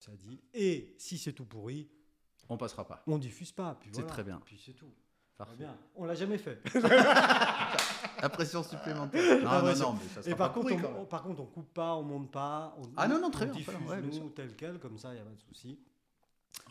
[0.00, 0.40] Ça dit.
[0.54, 1.88] Et si c'est tout pourri,
[2.48, 3.02] On passera pas.
[3.06, 3.76] on diffuse pas.
[3.80, 4.40] puis C'est très bien.
[4.44, 4.90] Puis c'est tout.
[5.36, 5.56] Parfait.
[5.56, 5.78] Bien.
[5.94, 6.60] On l'a jamais fait.
[8.20, 9.42] La pression supplémentaire.
[9.42, 11.72] Non, non, mais ça Et sera par pas contre, on, on- par contre, on coupe
[11.72, 12.74] pas, on monte pas.
[12.78, 15.14] On, Ah non, non, très on bien, diffuse ouais, nous tel quel, comme ça, il
[15.14, 15.78] n'y a pas de souci.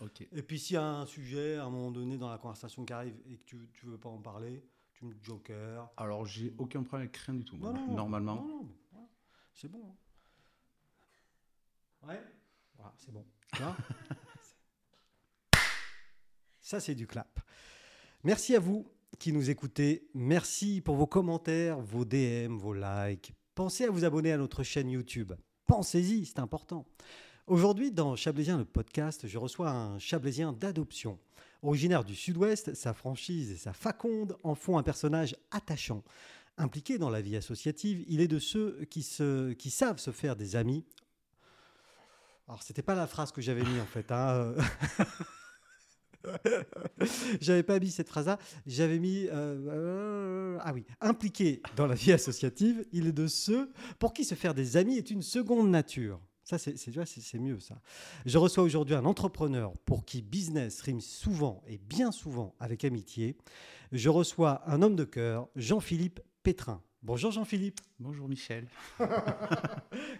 [0.01, 0.21] Ok.
[0.31, 2.93] Et puis s'il y a un sujet à un moment donné dans la conversation qui
[2.93, 3.43] arrive et que
[3.73, 5.89] tu ne veux pas en parler, tu me dis joker.
[5.97, 7.57] Alors, j'ai aucun problème avec rien du tout.
[7.57, 8.35] Non, non, Normalement.
[8.35, 9.09] non, non,
[9.55, 9.81] c'est bon.
[12.03, 12.07] hein.
[12.07, 12.21] Ouais.
[12.79, 13.25] Voilà, c'est bon.
[16.61, 17.39] Ça, c'est du clap.
[18.23, 20.07] Merci à vous qui nous écoutez.
[20.13, 23.33] Merci pour vos commentaires, vos DM, vos likes.
[23.53, 25.33] Pensez à vous abonner à notre chaîne YouTube.
[25.67, 26.85] Pensez-y, c'est important.
[27.47, 31.19] Aujourd'hui, dans Chablaisien le podcast, je reçois un Chablaisien d'adoption.
[31.61, 36.05] Originaire du Sud-Ouest, sa franchise et sa faconde en font un personnage attachant.
[36.57, 39.05] Impliqué dans la vie associative, il est de ceux qui,
[39.57, 40.85] qui savent se faire des amis.
[42.49, 44.11] Alors, c'était pas la phrase que j'avais mis en fait.
[44.11, 44.55] Hein.
[47.39, 48.39] J'avais pas mis cette phrase-là.
[48.65, 53.71] J'avais mis euh, euh, ah oui, impliqué dans la vie associative, il est de ceux
[53.99, 56.19] pour qui se faire des amis est une seconde nature.
[56.43, 56.79] Ça, c'est
[57.35, 57.79] mieux ça.
[58.25, 63.37] Je reçois aujourd'hui un entrepreneur pour qui business rime souvent et bien souvent avec amitié.
[63.91, 66.81] Je reçois un homme de cœur, Jean-Philippe Pétrin.
[67.01, 67.79] Bonjour Jean-Philippe.
[67.99, 68.67] Bonjour Michel.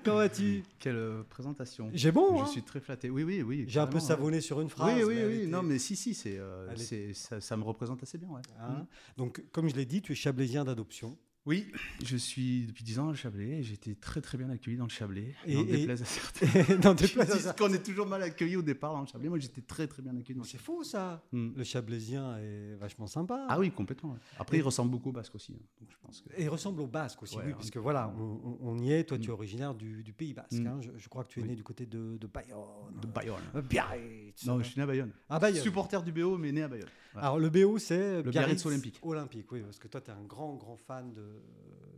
[0.04, 0.64] Comment vas-tu?
[0.80, 1.90] Quelle euh, présentation.
[1.94, 3.10] J'ai bon, Je hein suis très flatté.
[3.10, 3.66] Oui, oui, oui.
[3.68, 4.00] J'ai un peu ouais.
[4.00, 4.96] savonné sur une phrase.
[4.96, 5.36] Oui, oui, oui.
[5.40, 8.30] était- Non, mais si, si, c'est, euh, c'est- ça, ça me représente assez bien.
[8.30, 8.42] Ouais.
[8.62, 8.88] Hein?
[9.18, 11.18] Donc, comme je l'ai dit, tu es chablaisien d'adoption.
[11.46, 11.72] Oui,
[12.04, 14.84] je suis depuis 10 ans à Chablais et j'ai été très très bien accueilli dans
[14.84, 15.34] le Chablais.
[15.48, 16.76] Et- et- déplaise à certains.
[16.78, 19.30] Dans disent qu'on est toujours mal accueilli au départ dans le Chablais.
[19.30, 21.24] Moi, j'étais très très bien accueilli dans le C'est faux ça.
[21.32, 21.52] Hmm.
[21.56, 23.46] Le chablaisien est vachement sympa.
[23.50, 24.18] Ah oui, complètement.
[24.38, 25.54] Après, Et- il ressemble beaucoup au Basque aussi.
[25.54, 25.66] hein.
[25.80, 26.30] Donc, je pense que...
[26.38, 28.14] Et il ressemble au basque aussi, Ouais, oui, un puisque petit voilà,
[28.62, 29.06] on, y est.
[29.06, 29.34] Toi, tu es Mm.
[29.34, 30.52] originaire du, du Pays basque.
[30.60, 30.68] Mm.
[30.68, 30.80] hein.
[30.82, 31.50] Je, je crois que tu es Oui.
[31.50, 33.00] né du côté de, de Bayonne.
[33.02, 33.42] De Bayonne.
[33.68, 34.46] Biarritz.
[34.46, 35.12] Non, je suis né à Bayonne.
[35.30, 35.64] Ah, Bayonne.
[35.64, 36.90] Supporter du BO, mais né à Bayonne.
[37.16, 39.00] Alors, le BO, c'est Le Biarritz Olympique.
[39.04, 41.26] Olympique, oui, parce que toi, tu es un grand, grand fan de,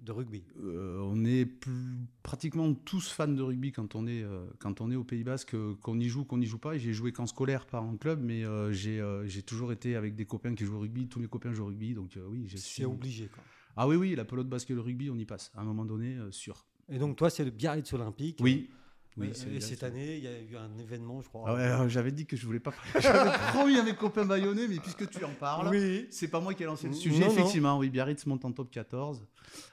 [0.04, 0.44] de rugby.
[0.64, 4.90] Euh, on est plus- pratiquement tous fans de rugby quand on est, euh, quand on
[4.90, 6.78] est au Pays Basque, euh, qu'on y joue, qu'on n'y joue pas.
[6.78, 10.16] J'ai joué qu'en scolaire, pas en club, mais euh, j'ai euh, j'ai toujours été avec
[10.16, 11.08] des copains qui jouent au rugby.
[11.08, 12.46] Tous mes copains jouent au rugby, donc oui.
[12.48, 13.28] je C'est suis- obligé.
[13.28, 13.44] Quoi.
[13.76, 15.52] Ah oui, oui, la pelote basque et le rugby, on y passe.
[15.56, 16.66] À un moment donné, sûr.
[16.90, 18.38] Et donc, toi, c'est le Biarritz Olympique.
[18.42, 18.70] Oui.
[19.18, 21.44] Oui, et c'est bien, cette année, il y a eu un événement, je crois.
[21.48, 22.90] Ah ouais, euh, j'avais dit que je voulais pas parler.
[23.02, 26.08] J'avais promis à mes copains bayonnais, mais puisque tu en parles, Oui.
[26.12, 27.20] c'est pas moi qui ai lancé le sujet.
[27.26, 27.32] non.
[27.32, 29.28] Effectivement, oui, Biarritz monte en top 14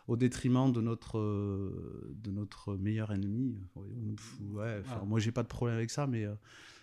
[0.09, 3.57] au détriment de notre, euh, de notre meilleur ennemi.
[3.77, 5.03] On- pff, ouais, Ah.
[5.07, 6.35] Moi, j'ai pas de problème avec ça, mais euh,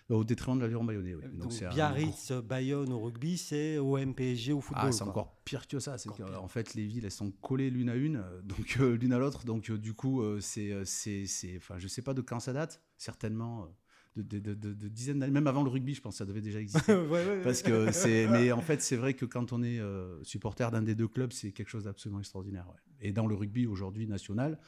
[0.08, 1.14] au détriment de l'aviron bayonnais.
[1.14, 1.22] oui.
[1.34, 4.84] Donc, Donc, un- Biarritz, Bayonne au rugby, c'est au MPSG au football.
[4.88, 5.98] Ah, c'est encore pire que ça.
[5.98, 9.12] C'est en fait, les villes, elles sont collées l'une à une, euh, donc euh, l'une
[9.12, 9.44] à l'autre.
[9.44, 12.38] Donc, euh, du coup, euh, c'est, euh, c'est, c'est, enfin, je sais pas de quand
[12.40, 12.80] ça date.
[12.96, 13.66] Certainement euh,
[14.22, 16.24] de, de- de- de- de dizaines d'années, même avant le rugby, je pense que ça
[16.24, 16.92] devait déjà exister.
[16.94, 17.42] Ouais, ouais, ouais.
[17.42, 20.82] Parce que c'est, mais en fait, c'est vrai que quand on est euh, supporter d'un
[20.82, 22.66] des deux clubs, c'est quelque chose d'absolument extraordinaire.
[22.68, 22.80] ouais.
[23.08, 24.58] Et dans le rugby aujourd'hui national,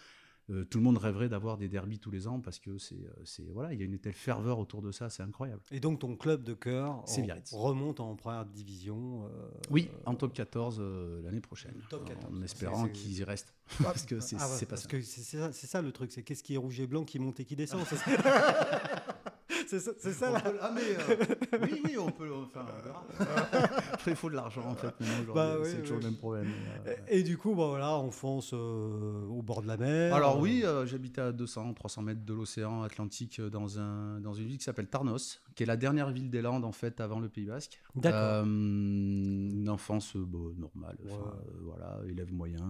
[0.50, 3.10] euh, tout le monde rêverait d'avoir des derbies tous les ans parce que c'est, euh,
[3.24, 5.60] c'est voilà, il y a une telle ferveur autour de ça, c'est incroyable.
[5.70, 7.02] Et donc ton club de cœur
[7.52, 9.26] remonte en première division.
[9.26, 12.34] euh, Oui, en top 14 euh, l'année prochaine, Top 14.
[12.34, 13.52] en espérant qu'ils y restent.
[13.80, 14.88] Ah, parce que c'est, ah ouais, c'est pas parce ça.
[14.88, 17.18] que c'est ça, c'est ça le truc, c'est qu'est-ce qui est rouge et blanc qui
[17.18, 17.80] monte et qui descend.
[19.68, 20.40] c'est ça, c'est ça, là.
[20.40, 23.04] peut- ah mais euh, oui oui on peut enfin on verra.
[24.06, 24.94] Il faut de l'argent en fait
[25.34, 26.48] Bah oui, c'est toujours le même problème.
[26.86, 30.14] euh, Et, et du coup, bon, voilà, on fonce euh, au bord de la mer.
[30.14, 34.46] Alors oui, euh, j'habite à 200, 300 mètres de l'océan Atlantique dans, un, dans une
[34.46, 37.28] ville qui s'appelle Tarnos, qui est la dernière ville des Landes en fait avant le
[37.28, 37.80] Pays Basque.
[37.94, 38.44] D'accord.
[38.44, 41.12] Une enfance bon, normale, Ouais.
[41.62, 42.64] voilà, élève moyen,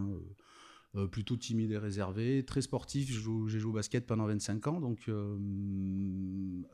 [0.96, 3.08] euh, plutôt timide et réservé, très sportif.
[3.10, 3.20] J'ai
[3.58, 5.36] joué au basket pendant 25 ans, donc euh,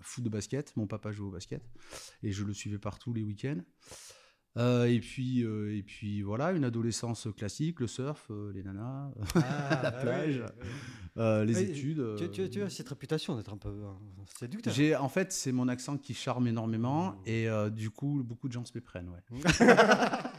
[0.00, 0.75] foot de basket.
[0.76, 1.62] Mon papa joue au basket
[2.22, 3.60] et je le suivais partout les week-ends.
[4.56, 9.41] Euh, et puis euh, et puis voilà, une adolescence classique, le surf, les nanas, ah,
[9.82, 10.44] la bah plage.
[11.44, 12.04] les études.
[12.16, 13.75] Tu, tu- tu as cette réputation d'être un peu
[14.38, 14.72] séducteur.
[14.72, 17.17] j'ai, en fait, c'est mon accent qui charme énormément Mmh.
[17.26, 19.08] et du coup, beaucoup de gens se méprennent.
[19.08, 19.22] Ouais.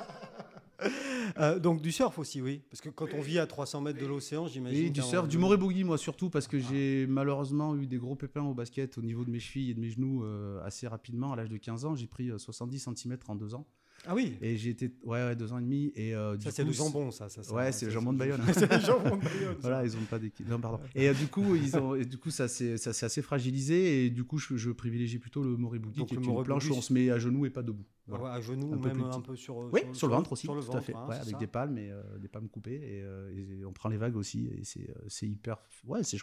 [1.38, 2.62] Euh, donc du surf aussi, oui.
[2.70, 4.86] Parce que quand on vit à 300 mètres de l'océan, j'imagine.
[4.86, 8.16] Et du surf, du moré boogie, moi surtout, parce que j'ai malheureusement eu des gros
[8.16, 11.34] pépins au basket au niveau de mes chevilles et de mes genoux euh, assez rapidement.
[11.34, 13.66] À l'âge de 15 ans, j'ai pris euh, 70 cm en deux ans.
[14.08, 14.38] Ah oui.
[14.42, 15.92] Et j'ai été, ouais, ouais, deux ans et demi.
[15.96, 17.30] Et, euh, Ça c'est le jambon, ça.
[17.30, 18.42] ça, ça Ouais, c'est le jambon de Bayonne.
[18.54, 19.56] c'est le jambon de Bayonne.
[19.62, 20.48] Voilà, ils ont pas d'équipe.
[20.48, 20.80] Non, pardon.
[20.94, 24.06] Et euh, du coup, ils ont, et du coup, ça s'est ça s'est assez fragilisé.
[24.06, 26.82] Et du coup, je, je privilégie plutôt le Donc qui est une planche où on
[26.82, 27.86] se met à genoux et pas debout.
[28.08, 28.36] Ouais, Voilà.
[28.36, 29.58] à genoux, Un même un peu sur.
[29.74, 30.94] Oui, sur, le ventre aussi, Sur le tout ventre, à fait.
[30.94, 32.76] hein, Ouais, avec ça des palmes et euh, des palmes coupées.
[32.76, 34.46] Et, euh, et on prend les vagues aussi.
[34.48, 35.58] Et c'est euh, hyper.
[35.86, 36.18] Ouais, c'est.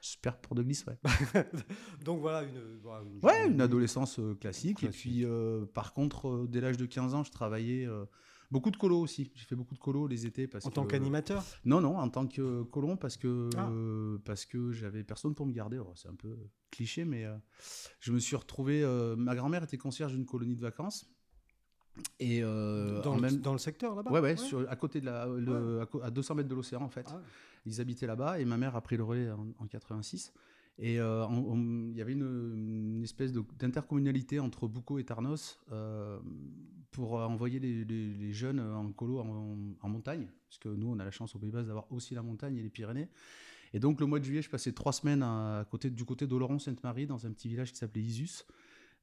[0.00, 0.98] J'espère pour de glisse, ouais.
[2.04, 4.82] Donc voilà, une, une, Ouais, une adolescence classique.
[4.82, 7.88] Et puis, euh, par contre, dès l'âge de 15 ans, je travaillais
[8.50, 9.30] beaucoup de colo aussi.
[9.36, 11.44] J'ai fait beaucoup de colo les étés parce En que tant qu'animateur?
[11.64, 13.68] Non, non, en tant que colon parce que Ah.
[13.70, 15.78] euh, parce que j'avais personne pour me garder.
[15.78, 16.36] Oh, c'est un peu
[16.72, 17.36] cliché, mais euh,
[18.00, 18.82] je me suis retrouvé.
[18.82, 21.08] euh, ma grand-mère était concierge d'une colonie de vacances
[22.18, 24.10] et euh, dans, le, même dans le secteur là-bas?
[24.10, 26.82] Ouais, ouais, sur- à côté de la, le- à, co- à 200 mètres de l'océan
[26.82, 27.06] en fait.
[27.10, 27.20] Ah.
[27.66, 30.32] Ils habitaient là-bas et ma mère a pris le relais en, en 86.
[30.78, 31.26] Et euh,
[31.90, 36.18] il y avait une, une espèce d'intercommunalité entre Boucau et Tarnos euh,
[36.90, 40.28] pour envoyer les, les- les jeunes en colo en, en montagne.
[40.48, 42.62] Parce que nous, on a la chance au Pays Basque d'avoir aussi la montagne et
[42.62, 43.08] les Pyrénées.
[43.74, 47.06] Et donc, le mois de juillet, je passais trois semaines à, côté, du côté d'Oloron-Sainte-Marie,
[47.06, 48.44] dans un petit village qui s'appelait Isus.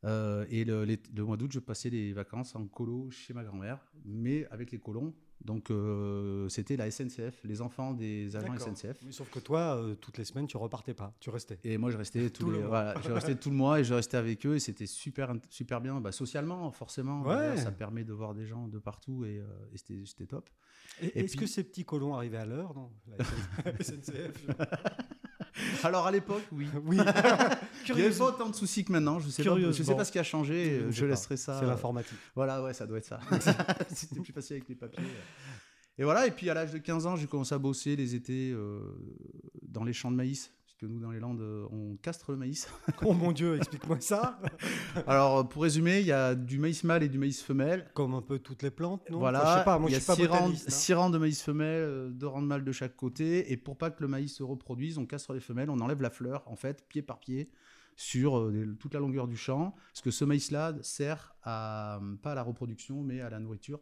[0.06, 3.44] Euh, et le, les- le mois d'août, je passais les vacances en colo chez ma
[3.44, 5.14] grand-mère, mais avec les colons.
[5.44, 8.58] Donc, euh, c'était la SNCF, les enfants des agents.
[8.58, 8.98] SNCF.
[9.06, 11.58] Mais sauf que toi, euh, toutes les semaines, tu repartais pas, tu restais.
[11.64, 12.94] Et moi, je restais, Tout le mois.
[13.02, 16.02] je restais tout le mois et je restais avec eux et c'était super, super bien.
[16.02, 17.56] Bah, socialement, forcément, Ouais.
[17.58, 19.42] Ça permet de voir des gens de partout et,
[19.74, 20.50] et c'était c'était top.
[21.02, 22.92] Et- Et Est-ce puis- que ces petits colons arrivaient à l'heure non?
[23.66, 24.46] La SNCF
[25.84, 26.68] Alors, à l'époque, oui.
[26.86, 26.98] Oui.
[27.90, 29.20] Il n'y avait pas autant de soucis que maintenant.
[29.20, 29.96] Je ne sais, pas- je sais Curieusement.
[29.96, 30.82] pas ce qui a changé.
[30.90, 31.12] Je pas.
[31.12, 31.58] laisserai ça.
[31.60, 32.18] C'est euh, l'informatique.
[32.36, 33.20] Voilà, ouais, ça doit être ça.
[33.94, 35.04] C'était plus facile avec les papiers.
[35.98, 38.52] Et voilà, et puis à l'âge de 15 ans, j'ai commencé à bosser les étés
[38.54, 38.80] euh,
[39.64, 40.52] dans les champs de maïs.
[40.80, 42.70] Que nous, dans les Landes, euh, on castre le maïs.
[43.04, 44.40] Oh mon Dieu, explique-moi ça.
[45.08, 47.92] Alors, pour résumer, il y a du maïs mâle et du maïs femelle.
[47.94, 49.20] Comme un peu toutes les plantes, non?
[49.20, 50.56] Voilà, Enfin, je sais pas, moi il y je a pas rangs, hein.
[50.56, 53.52] six rangs de maïs femelle, euh, deux rangs de mâles de chaque côté.
[53.52, 56.10] Et pour pas que le maïs se reproduise, on castre les femelles, on enlève la
[56.10, 57.50] fleur, en fait, pied par pied,
[57.98, 59.76] sur euh, toute la longueur du champ.
[59.92, 63.82] Parce que ce maïs-là sert à, pas à la reproduction, mais à la nourriture.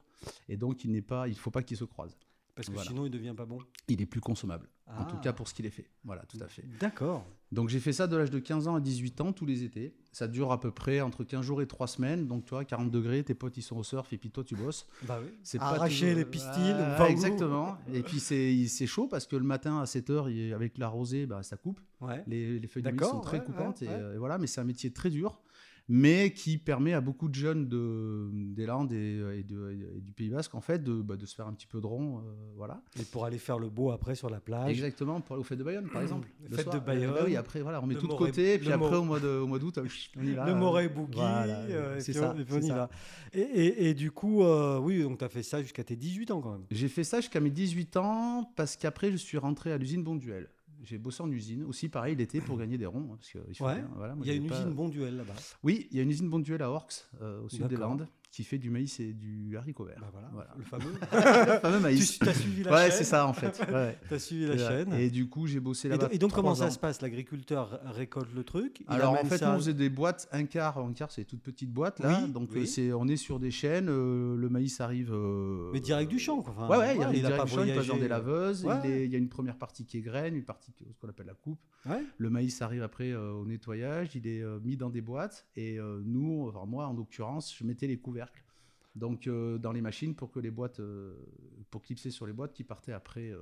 [0.50, 2.18] Et donc, il n'est pas, il faut pas qu'il se croise.
[2.57, 2.89] Parce que Voilà.
[2.89, 3.59] sinon il devient pas bon.
[3.88, 4.68] Il est plus consommable.
[4.88, 5.21] En tout Ah.
[5.24, 5.89] cas, pour ce qu'il est fait.
[6.06, 6.63] Voilà, tout à fait.
[6.80, 7.25] D'accord.
[7.51, 9.94] Donc j'ai fait ça de l'âge de 15 ans à 18 ans tous les étés.
[10.12, 12.25] Ça dure à peu près entre 15 jours et 3 semaines.
[12.25, 14.56] Donc tu vois, 40 degrés, tes potes ils sont au surf et puis toi tu
[14.56, 14.88] bosses.
[15.04, 15.30] Bah oui.
[15.44, 16.75] C'est Arracher toujours- les pistils.
[16.80, 17.77] Ah, va où exactement.
[17.94, 20.88] et puis c'est c'est chaud parce que le matin à 7 heures, il- avec la
[20.88, 21.80] rosée, bah, ça coupe.
[22.01, 22.24] Ouais.
[22.27, 23.81] Les, les feuilles de sont très ouais, coupantes.
[23.81, 23.95] ouais, et, ouais.
[23.95, 25.39] euh, et voilà, mais c'est un métier très dur.
[25.89, 30.12] Mais qui permet à beaucoup de jeunes de, des Landes et, et de- et du
[30.12, 32.22] Pays Basque en fait de, bah, de se faire un petit peu de rond, euh,
[32.57, 32.81] voilà.
[33.00, 34.69] Et pour aller faire le beau après sur la plage.
[34.69, 36.28] Exactement, pour aller aux fêtes de Bayonne, par exemple.
[36.44, 38.60] Les le fêtes de Bayonne, bah oui, après, voilà, on met tout de côté, et
[38.60, 39.80] puis après, au mois d'août,
[40.18, 40.45] on y va.
[40.45, 42.89] le Moret Boogie, voilà, euh, c'est ça, on, y va.
[43.34, 46.51] Et du coup, euh, oui, donc tu as fait ça jusqu'à tes 18 ans quand
[46.51, 46.66] même.
[46.69, 50.50] J'ai fait ça jusqu'à mes 18 ans, parce qu'après, je suis rentré à l'usine Bonduel.
[50.88, 53.10] J'ai bossé en usine, aussi pareil l'été pour gagner des ronds.
[53.12, 53.84] hein, Parce que, il Ouais.
[53.98, 55.34] voilà, y a une pas- usine bon duel là-bas.
[55.63, 57.75] Oui, il y a une usine Bonduel à Orx, euh, au sud des.
[57.75, 58.07] Landes,
[58.38, 59.98] qui fait du maïs et du haricot vert.
[60.00, 60.54] Bah voilà, Voilà.
[60.56, 60.94] le fameux.
[61.56, 62.19] Le fameux maïs.
[62.19, 62.92] tu as suivi la ouais, chaîne.
[62.92, 63.60] c'est ça en fait.
[63.74, 63.98] Ouais.
[64.07, 64.94] Tu as suivi la Et, chaîne.
[64.94, 66.10] Et du coup, j'ai bossé là-bas.
[66.12, 67.01] et donc, comment ça se passe?
[67.01, 70.45] L'agriculteur récolte le truc il Alors en fait, ça- nous, on faisait des boîtes, un
[70.45, 72.22] quart, un quart, c'est toutes petites boîtes là.
[72.24, 72.62] Oui, donc oui.
[72.62, 75.12] euh, c'est, on est sur des chaînes, euh, le maïs arrive.
[75.12, 76.54] euh, Mais direct du champ, quoi.
[76.56, 78.07] Enfin, Ouais, ouais, il il arrive a direct pas du champ, il passe dans des
[78.07, 78.66] laveuses.
[78.66, 78.75] Ouais.
[78.84, 80.94] il, est- il y a une première partie qui est graine, une partie qui est
[80.94, 81.60] ce qu'on appelle la coupe.
[81.89, 82.04] Ouais.
[82.19, 85.80] Le maïs arrive après euh, au nettoyage, il est euh, mis dans des boîtes et
[85.80, 88.26] euh, nous, enfin moi en l'occurrence, je mettais les couvercles.
[88.98, 91.14] Donc euh, dans les machines pour que les boîtes, euh,
[91.70, 93.30] pour clipser sur les boîtes qui partaient après.
[93.32, 93.40] euh,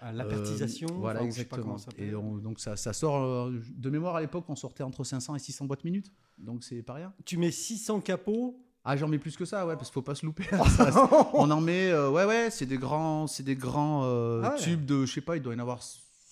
[0.00, 0.88] Ah, L'apertisation.
[0.90, 1.78] euh, voilà, enfin, exactement.
[1.78, 1.90] ça.
[1.96, 5.36] Et on- donc ça, ça sort, euh, de mémoire à l'époque, on sortait entre 500
[5.36, 6.10] et 600 boîtes minutes.
[6.38, 7.12] Donc c'est pas rien.
[7.24, 8.60] Tu mets 600 capots.
[8.86, 10.44] Ah, j'en mets plus que ça, ouais, parce qu'il faut pas se louper.
[10.76, 14.60] Ça, on en met, euh, ouais, ouais, c'est des grands, c'est des grands Ah ouais.
[14.60, 15.80] tubes de, je sais pas, il doit y en avoir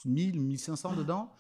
[0.04, 1.32] 1000, 1500 dedans,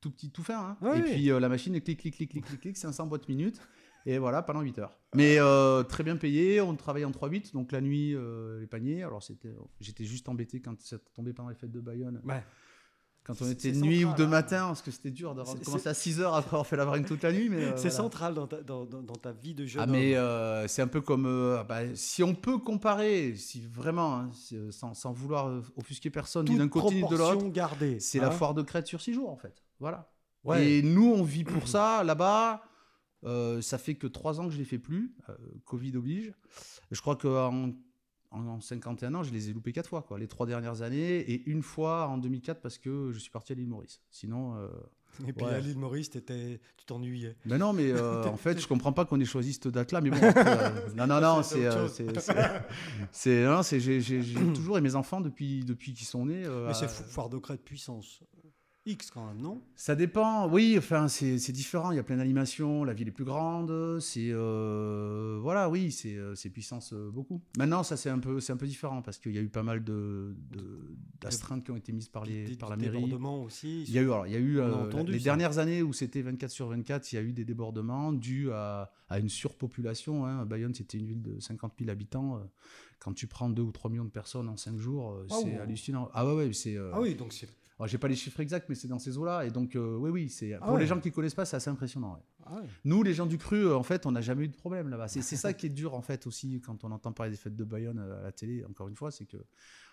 [0.00, 0.60] tout petit, tout fin.
[0.60, 0.76] hein.
[0.80, 1.10] Ouais, et ouais.
[1.12, 3.60] puis la machine, clic, clic, clic, clic, clic, clic, 500 boîtes minutes.
[4.06, 4.96] Et voilà, pendant 8 heures.
[5.14, 9.02] Mais euh, très bien payé, on travaillait en 3-8, donc la nuit, euh, les paniers.
[9.02, 12.20] Alors c'était, j'étais juste embêté quand ça tombait pendant les fêtes de Bayonne.
[12.24, 12.42] Ouais.
[13.22, 14.28] Quand on était de nuit ou central, de hein.
[14.28, 16.86] matin, parce que c'était dur de C'est- commencer à 6 heures après avoir fait la
[16.86, 17.50] varine toute la nuit.
[17.50, 17.90] Mais, euh, C'est voilà.
[17.96, 21.02] central dans ta, dans, dans- ta vie de jeune Ah mais euh, c'est un peu
[21.02, 26.08] comme euh, bah, si on peut comparer, si vraiment, hein, euh, sans, sans vouloir offusquer
[26.08, 27.44] personne d'un côté ni de l'autre,
[27.98, 28.30] c'est la hein.
[28.30, 29.62] foire de Crète sur six jours en fait.
[29.80, 30.10] Voilà.
[30.44, 30.66] Ouais.
[30.66, 32.62] Et nous on vit pour ça là-bas.
[33.24, 35.12] Euh, ça fait que trois ans que je les fais plus.
[35.28, 35.34] euh,
[35.66, 36.32] Covid oblige.
[36.90, 37.72] Je crois qu'en
[38.32, 41.18] en, en 51 ans, je les ai loupés quatre fois, quoi, les trois dernières années,
[41.18, 44.00] et une fois en 2004 parce que je suis parti à l'île Maurice.
[44.10, 44.68] Sinon, euh,
[45.26, 45.52] Et puis Ouais.
[45.54, 46.22] à l'île Maurice, tu
[46.86, 47.36] t'ennuyais.
[47.44, 47.92] mais non, mais
[48.26, 50.00] en fait, je comprends pas qu'on ait choisi cette date-là.
[50.00, 51.42] Mais bon, après, non, non, non,
[53.12, 56.46] C'est j'ai, toujours et mes enfants depuis depuis qu'ils sont nés.
[56.66, 58.22] Mais c'est foire de Crète puissance.
[58.86, 59.60] X quand même, non?
[59.76, 63.26] Ça dépend, oui, enfin c'est différent, il y a plein d'animations, la ville est plus
[63.26, 67.42] grande, c'est euh, voilà, oui, c'est euh, puissance euh, beaucoup.
[67.58, 69.62] Maintenant ça c'est un peu c'est un peu différent parce qu'il y a eu pas
[69.62, 73.04] mal de de- d'astreintes qui ont été mises par les Des- par des la mairie.
[73.04, 73.82] débordements aussi.
[73.84, 75.24] Il y a eu alors, il y a eu euh, entendu les ça.
[75.24, 78.90] dernières années où c'était 24 sur 24, il y a eu des débordements dus à,
[79.10, 80.24] à une surpopulation.
[80.24, 80.46] Hein.
[80.46, 82.40] Bayonne c'était une ville de 50 000 habitants.
[82.98, 86.10] Quand tu prends 2 ou 3 millions de personnes en 5 jours, euh, c'est hallucinant.
[86.14, 87.48] Ah ouais ouais, c'est euh, Ah oui, donc c'est.
[87.80, 89.46] Alors, j'ai pas les chiffres exacts, mais c'est dans ces eaux-là.
[89.46, 90.80] Et donc, euh, oui, oui, c'est Ah pour ouais.
[90.80, 92.12] les gens qui connaissent pas, c'est assez impressionnant.
[92.14, 92.20] ouais.
[92.44, 92.68] Ah ouais.
[92.84, 95.08] Nous, les gens du cru, euh, en fait, on n'a jamais eu de problème là-bas.
[95.08, 97.64] C'est ça qui est dur, en fait, aussi, quand on entend parler des fêtes de
[97.64, 98.64] Bayonne euh, à la télé.
[98.66, 99.38] Encore une fois, c'est que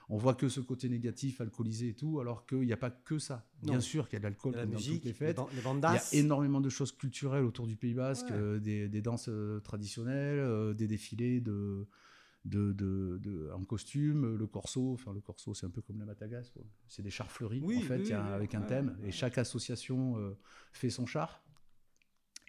[0.09, 3.19] on voit que ce côté négatif, alcoolisé et tout, alors qu'il n'y a pas que
[3.19, 3.45] ça.
[3.63, 3.73] Non.
[3.73, 5.35] Bien sûr qu'il y a de l'alcool la dans musique, toutes les les, fêtes.
[5.35, 8.35] ban- les Il y a énormément de choses culturelles autour du Pays Basque, Ouais.
[8.37, 11.85] euh, des, des danses euh, traditionnelles, euh, des défilés de,
[12.47, 14.93] de, de- de- en costume, le corso.
[14.93, 16.51] Enfin, le corso, c'est un peu comme la matagas.
[16.87, 18.97] C'est des chars fleuris, Oui, en fait, oui, y a- avec un thème.
[19.03, 20.37] Et chaque association euh,
[20.71, 21.43] fait son char.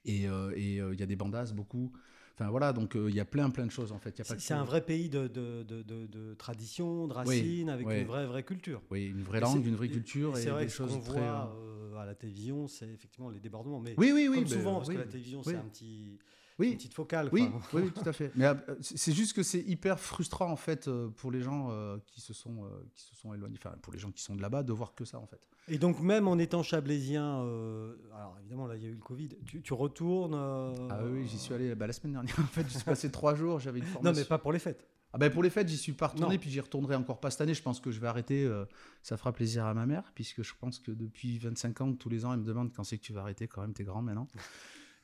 [0.04, 1.92] Et euh, et, euh, il y a des bandas, beaucoup.
[2.34, 4.22] Enfin, voilà, donc il y a plein, plein de choses, en fait.
[4.38, 8.02] C'est un vrai pays de, de, de, tradition, de Oui, racines, avec ouais.
[8.02, 8.80] une vraie, vraie culture.
[8.90, 11.18] Oui, une vraie Et langue, une vraie culture et, C'est vrai des que choses très.
[11.18, 11.52] voit
[11.98, 13.80] à la télévision, c'est effectivement les débordements.
[13.80, 14.36] Mais Oui, oui, oui.
[14.36, 16.18] comme souvent, parce que la télévision, c'est un petit,
[16.58, 17.28] Oui, une petite focale.
[17.32, 17.60] Oui, quoi.
[17.74, 18.32] oui, oui, tout à fait.
[18.34, 21.98] Mais euh, c'est juste que c'est hyper frustrant en fait euh, pour les gens euh,
[22.06, 24.62] qui se sont qui se sont éloignés, enfin pour les gens qui sont de là-bas,
[24.64, 25.40] de voir que ça en fait.
[25.68, 29.00] Et donc, même en étant chablaisien, euh, alors évidemment, là, il y a eu le
[29.00, 30.34] Covid, tu, tu retournes.
[30.34, 32.34] euh, Ah oui, j'y suis allé bah, la semaine dernière.
[32.40, 33.60] En fait, j'y suis passé trois jours.
[33.60, 34.22] J'avais une Non, formation.
[34.22, 34.86] mais pas pour les fêtes.
[35.12, 36.40] Ah ben pour les fêtes, j'y suis pas retourné, Non.
[36.40, 37.54] puis j'y retournerai encore pas cette année.
[37.54, 38.44] Je pense que je vais arrêter.
[38.44, 38.64] euh,
[39.02, 42.24] ça fera plaisir à ma mère, puisque je pense que depuis 25 ans, tous les
[42.26, 43.46] ans, elle me demande quand c'est que tu vas arrêter.
[43.48, 44.26] Quand même, t'es grand maintenant.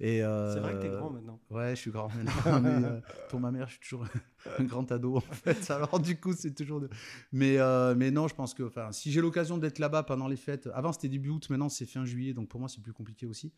[0.01, 1.41] Et C'est vrai que tu es euh, grand maintenant.
[1.51, 2.61] Ouais, je suis grand maintenant.
[2.61, 4.05] mais, euh, pour ma mère, je suis toujours
[4.59, 5.71] un grand ado en fait.
[5.71, 6.81] Alors du coup, c'est toujours.
[6.81, 6.89] De...
[7.33, 10.37] Mais euh, mais non, je pense que enfin, si j'ai l'occasion d'être là-bas pendant les
[10.37, 13.25] fêtes, avant c'était début août, maintenant c'est fin juillet, donc pour moi c'est plus compliqué
[13.27, 13.53] aussi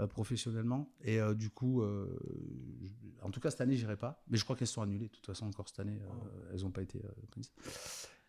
[0.00, 0.90] euh, professionnellement.
[1.04, 2.18] Et euh, du coup, euh,
[2.82, 4.22] je- en tout cas cette année, j'irai pas.
[4.30, 5.08] Mais je crois qu'elles sont annulées.
[5.08, 7.52] De toute façon, encore cette année, euh, elles n'ont pas été euh, prises.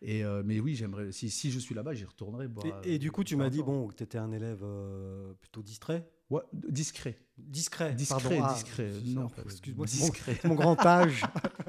[0.02, 1.10] Et euh, mais oui, j'aimerais.
[1.12, 2.48] Si, si je suis là-bas, j'y retournerai.
[2.48, 5.32] boire, Et, et du coup, tu m'as dit bon, que tu étais un élève euh,
[5.40, 6.06] plutôt distrait.
[6.30, 7.18] Ouais, discret.
[7.36, 7.94] Discret.
[7.94, 8.44] Discret, pardon.
[8.44, 8.90] Ah, discret.
[9.06, 10.40] non, excuse-moi, mon- discret.
[10.44, 11.22] mon grand âge.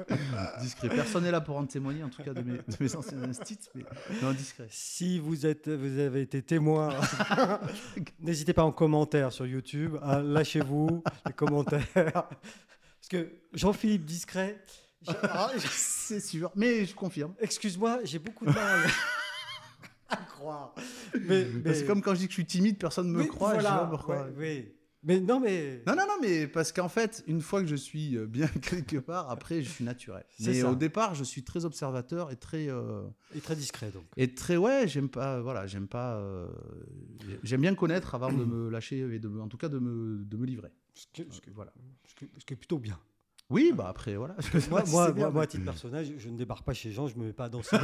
[0.60, 0.88] discret.
[0.88, 3.58] Personne n'est là pour en témoigner, en tout cas de mes, de mes anciens instits,
[3.74, 3.84] mais
[4.22, 4.66] non, discret.
[4.70, 6.90] Si vous, êtes, vous avez été témoin,
[8.20, 9.96] n'hésitez pas en commentaire sur YouTube.
[10.02, 11.88] hein, Lâchez-vous les commentaires.
[11.94, 14.62] Parce que Jean-Philippe Discret,
[15.22, 17.34] ah, C'est sûr, mais je confirme.
[17.40, 18.80] excuse-moi, j'ai beaucoup de mal
[20.12, 20.74] à croire.
[21.26, 23.50] Mais, mais- C'est comme quand je dis que je suis timide, personne ne me croit.
[23.50, 24.28] je voilà, sais pas pourquoi.
[24.38, 24.74] ouais.
[25.04, 25.82] Mais non, mais.
[25.84, 28.98] Non, non, non, mais parce qu'en fait, une fois que je suis euh, bien quelque
[28.98, 30.24] part, après, je suis naturel.
[30.38, 30.70] Mais ça.
[30.70, 32.68] au départ, je suis très observateur et très.
[32.68, 33.02] euh,
[33.34, 34.04] Et très discret, donc.
[34.16, 34.56] et très.
[34.56, 35.40] Ouais, j'aime pas.
[35.40, 36.18] Voilà, j'aime pas.
[36.18, 36.46] euh,
[37.42, 40.24] j'aime bien connaître avant de me lâcher et de me, en tout cas de me,
[40.24, 40.70] de me livrer.
[40.94, 41.72] Ce qui, ce qui- Voilà.
[42.06, 42.98] ce qui- ce qui est plutôt bien.
[43.52, 44.34] Oui, bah après, voilà.
[44.70, 47.06] Moi, moi, moi, moi, à titre personnel, je, je ne débarque pas chez les gens,
[47.06, 47.76] je ne me mets pas à danser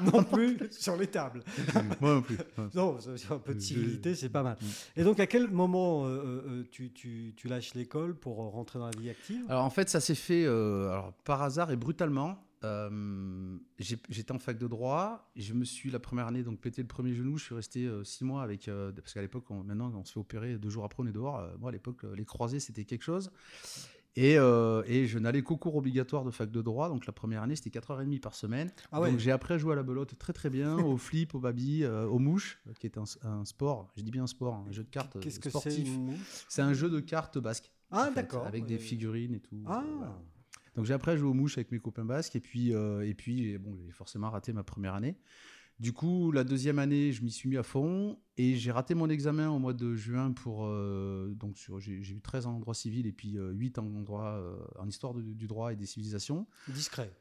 [0.00, 1.42] non, non plus sur les tables.
[2.00, 2.38] Moi non plus.
[2.74, 2.96] Non,
[3.30, 4.56] un peu de civilité, c'est pas mal.
[4.60, 5.00] Mm.
[5.00, 6.08] Et donc, à quel moment euh,
[6.46, 9.44] euh, tu, tu- tu lâches l'école pour euh, rentrer dans la vie active?
[9.48, 12.46] Alors en fait, ça s'est fait euh, alors, par hasard et brutalement.
[12.64, 15.28] Euh, J'étais en fac de droit.
[15.34, 17.36] et Je me suis la première année donc pété le premier genou.
[17.36, 20.20] Je suis resté euh, six mois avec euh, parce qu'à l'époque, maintenant on se fait
[20.20, 21.40] opérer deux jours après on est dehors.
[21.40, 23.32] Euh, moi à l'époque, euh, les croisés c'était quelque chose.
[24.14, 26.88] Et, euh, et je n'allais qu'au cours obligatoire de fac de droit.
[26.88, 28.70] Donc la première année c'était 4h30 par semaine.
[28.90, 29.10] Ah ouais.
[29.10, 31.84] Donc j'ai appris à jouer à la belote très très bien, au flip, au baby,
[31.84, 33.90] euh, aux mouches, euh, qui est un, un sport.
[33.96, 35.88] Je dis bien un sport, un jeu de cartes Qu'est-ce euh, que c'est sportif.
[36.48, 37.70] C'est un jeu de cartes basque.
[37.90, 38.46] Ah, d'accord.
[38.46, 39.62] Avec des figurines et tout.
[39.66, 40.18] Ah, voilà.
[40.74, 43.14] Donc j'ai appris à jouer aux mouches avec mes copains basques et puis euh, et
[43.14, 45.16] puis bon j'ai forcément raté ma première année.
[45.82, 49.08] Du coup la deuxième année je m'y suis mis à fond et j'ai raté mon
[49.10, 52.72] examen au mois de juin pour euh, donc sur j'ai eu 13 ans en droit
[52.74, 55.86] civil et puis euh, 8 en droit euh, en histoire de- du droit et des
[55.86, 56.46] civilisations.
[56.68, 57.12] discret.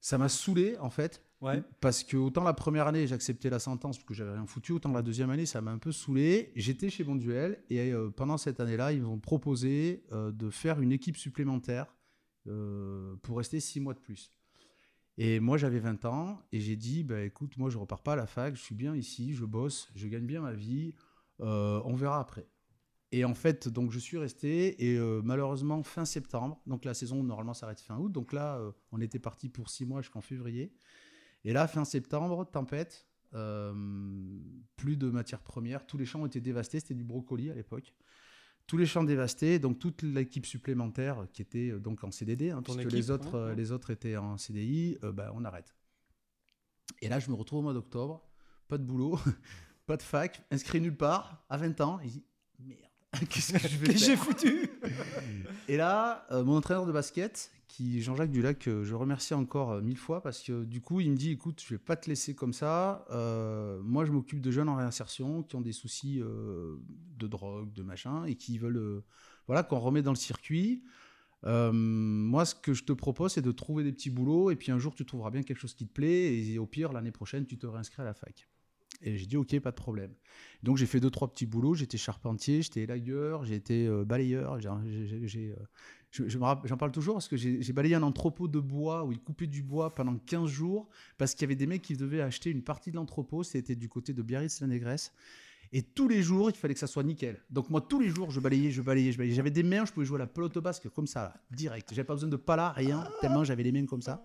[0.00, 1.62] Ça m'a saoulé en fait Ouais.
[1.80, 4.92] parce que autant la première année j'acceptais la sentence parce que j'avais rien foutu, autant
[4.92, 6.52] la deuxième année ça m'a un peu saoulé.
[6.54, 10.92] J'étais chez Bonduel et euh, pendant cette année-là ils m'ont proposé euh, de faire une
[10.92, 11.94] équipe supplémentaire
[12.46, 14.30] euh, pour rester six mois de plus.
[15.16, 18.16] Et moi j'avais 20 ans et j'ai dit bah écoute moi je repars pas à
[18.16, 20.94] la fac, je suis bien ici, je bosse, je gagne bien ma vie,
[21.40, 22.48] euh, on verra après.
[23.12, 27.22] Et en fait, donc je suis resté et euh, malheureusement fin septembre, donc la saison
[27.22, 30.72] normalement s'arrête fin août, donc là euh, on était parti pour six mois jusqu'en février.
[31.44, 33.06] Et là fin septembre, tempête,
[34.76, 37.92] plus de matières premières, tous les champs ont été dévastés, c'était du brocoli à l'époque.
[38.66, 42.62] Tous les champs dévastés, donc toute l'équipe supplémentaire qui était euh, donc en CDD, hein,
[42.62, 45.74] puisque équipe, les autres, euh, les autres étaient en CDI, euh, bah, on arrête.
[47.02, 48.26] Et là, je me retrouve au mois d'octobre,
[48.68, 49.18] pas de boulot,
[49.86, 52.00] pas de fac, inscrit nulle part, à 20 ans.
[52.02, 52.24] Il dit
[52.58, 52.80] Merde,
[53.28, 54.70] qu'est-ce que je vais que j'ai faire foutu?
[55.68, 59.80] Et là, euh, mon entraîneur de basket, qui Jean-Jacques Dulac, euh, je remercie encore euh,
[59.80, 62.32] mille fois parce que du coup, il me dit écoute, je vais pas te laisser
[62.34, 63.04] comme ça.
[63.10, 67.82] Euh, moi, je m'occupe de jeunes en réinsertion qui ont des soucis de drogue, de
[67.82, 69.02] machin, et qui veulent
[69.48, 70.84] voilà qu'on remet dans le circuit.
[71.42, 74.78] Moi, ce que je te propose, c'est de trouver des petits boulots, et puis un
[74.78, 77.58] jour, tu trouveras bien quelque chose qui te plaît, et au pire, l'année prochaine, tu
[77.58, 78.48] te réinscris à la fac.
[79.02, 80.14] Et j'ai dit, ok, pas de problème.
[80.62, 81.74] Donc, j'ai fait deux, trois petits boulots.
[81.74, 84.60] J'étais charpentier, j'étais élagueur, euh, balayeur.
[84.60, 85.54] j'ai-
[86.20, 89.20] euh, je- J'en parle toujours parce que j'ai balayé un entrepôt de bois où ils
[89.20, 92.50] coupaient du bois pendant 15 jours parce qu'il y avait des mecs qui devaient acheter
[92.50, 93.42] une partie de l'entrepôt.
[93.42, 95.12] C'était du côté de Biarritz-la-Négresse.
[95.72, 97.40] Et tous les jours, il fallait que ça soit nickel.
[97.50, 99.34] Donc moi, tous les jours, je balayais, je balayais, je balayais.
[99.34, 101.88] J'avais des mains, je pouvais jouer à la pelote basque comme ça, là, direct.
[101.90, 104.24] J'avais pas besoin de pala, rien, tellement j'avais les mains comme ça.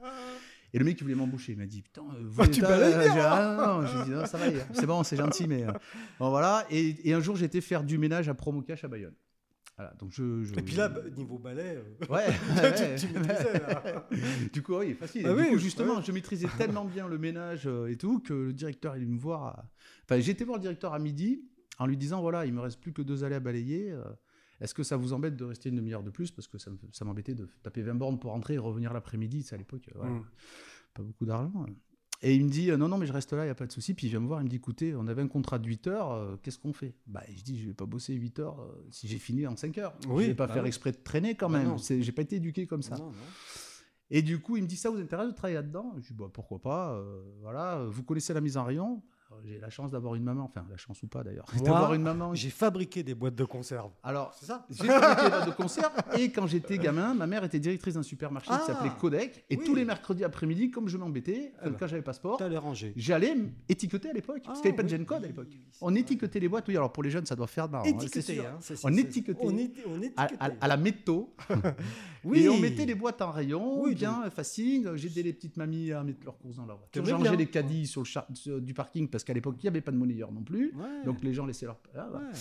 [0.72, 1.54] Et le mec, il voulait m'embaucher.
[1.54, 3.88] Il m'a dit, putain, euh, vous Ah, tu balayes euh, ah, non, non.
[3.88, 5.72] J'ai dit, non, ça va, c'est bon, c'est gentil, mais euh,
[6.20, 6.68] bon, voilà.
[6.70, 9.16] Et, et un jour, j'étais faire du ménage à Promocash à Bayonne.
[9.80, 12.26] Voilà, donc je, je- Et puis là, bah, niveau balai, euh, Ouais,
[12.98, 14.08] tu- maîtrisais, là.
[14.54, 15.26] du coup, oui, facile.
[15.26, 18.34] Ah du oui, coup, justement, je maîtrisais tellement bien le ménage euh, et tout que
[18.34, 19.44] le directeur, il est venu me voir.
[19.46, 19.66] à-
[20.04, 21.46] Enfin, été voir le directeur à midi
[21.78, 23.90] en lui disant voilà, il me reste plus que deux allées à balayer.
[23.92, 24.04] euh,
[24.60, 26.30] Est-ce que ça vous embête de rester une demi-heure de plus?
[26.32, 29.44] Parce que ça me- ça m'embêtait de taper 20 bornes pour rentrer et revenir l'après-midi.
[29.44, 30.26] C'est à l'époque, euh, voilà, Mm.
[30.94, 31.66] pas beaucoup d'argent.
[32.22, 33.66] Et il me dit euh, non, non, mais je reste là, il n'y a pas
[33.66, 33.94] de souci.
[33.94, 35.88] Puis il vient me voir, il me dit écoutez, on avait un contrat de 8
[35.88, 36.94] heures, euh, qu'est-ce qu'on fait?
[37.08, 39.78] Bah, je dis je vais pas bosser 8 heures euh, si j'ai fini en 5
[39.78, 39.94] heures.
[40.10, 40.68] Oui, je vais pas bah faire oui.
[40.68, 41.78] exprès de traîner quand Bah même.
[41.78, 42.98] J'ai pas été éduqué comme ça.
[42.98, 43.14] Non, non.
[44.12, 45.94] Et du coup, il me dit ça vous intéresse de travailler là-dedans?
[45.98, 46.92] Je dis bah, pourquoi pas.
[46.94, 49.02] euh, voilà, vous connaissez la mise en rayon?
[49.46, 52.34] J'ai la chance d'avoir une maman, enfin la chance ou pas d'ailleurs, d'avoir une maman.
[52.36, 53.92] J'ai fabriqué des boîtes de conserve.
[54.04, 57.44] Alors, C'est ça j'ai fabriqué des boîtes de concert et quand j'étais gamin, ma mère
[57.44, 59.64] était directrice d'un supermarché Ah, qui s'appelait Codec et oui.
[59.66, 61.76] tous les mercredis après-midi, comme je m'embêtais, Ah bah.
[61.80, 62.40] quand j'avais passeport,
[62.96, 63.36] j'allais
[63.70, 64.98] étiqueter à l'époque parce Ah, qu'il n'y avait pas de oui.
[64.98, 65.48] gen code à l'époque.
[65.82, 66.76] On étiquetait les boîtes, oui.
[66.76, 67.86] Alors pour les jeunes, ça doit faire marrant.
[67.86, 68.46] hein, sûr.
[68.46, 69.38] hein, c'est- On étiquetait.
[69.42, 70.36] On, À, étiquetait.
[70.40, 71.34] à- à la métaux.
[72.24, 72.40] Oui.
[72.44, 74.92] Et on mettait les boîtes en rayon, Oui, bien facile.
[74.96, 77.06] J'aidais les petites mamies à mettre leurs courses dans leur voiture.
[77.06, 79.98] J'ai les caddies sur le du parking parce qu'à l'époque, il n'y avait pas de
[79.98, 80.74] monnayeur non plus.
[80.76, 81.04] Ouais.
[81.04, 81.82] Donc les gens laissaient leur.
[81.94, 82.10] Ah.
[82.10, 82.32] Ouais.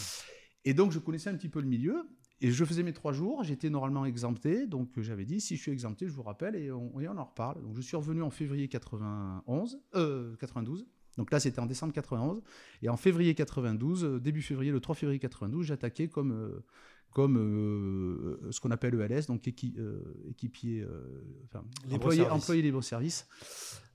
[0.65, 2.09] Et donc je connaissais un petit peu le milieu.
[2.41, 3.43] Et je faisais mes trois jours.
[3.43, 4.69] J'étais normalement exempté.
[4.69, 7.25] Donc j'avais dit si je suis exempté, je vous rappelle et on, et on en
[7.25, 7.61] reparle.
[7.63, 10.87] Donc je suis revenu en février 91, euh, 92.
[11.17, 12.43] Donc là, c'était en décembre 91.
[12.83, 16.65] Et en février 92, euh, début février, le 3 février 92, j'attaquais comme, euh,
[17.13, 22.43] comme euh, ce qu'on appelle ELS, donc équi- euh, équipier, euh, enfin, Libre employé, service.
[22.43, 23.27] employé libre-service,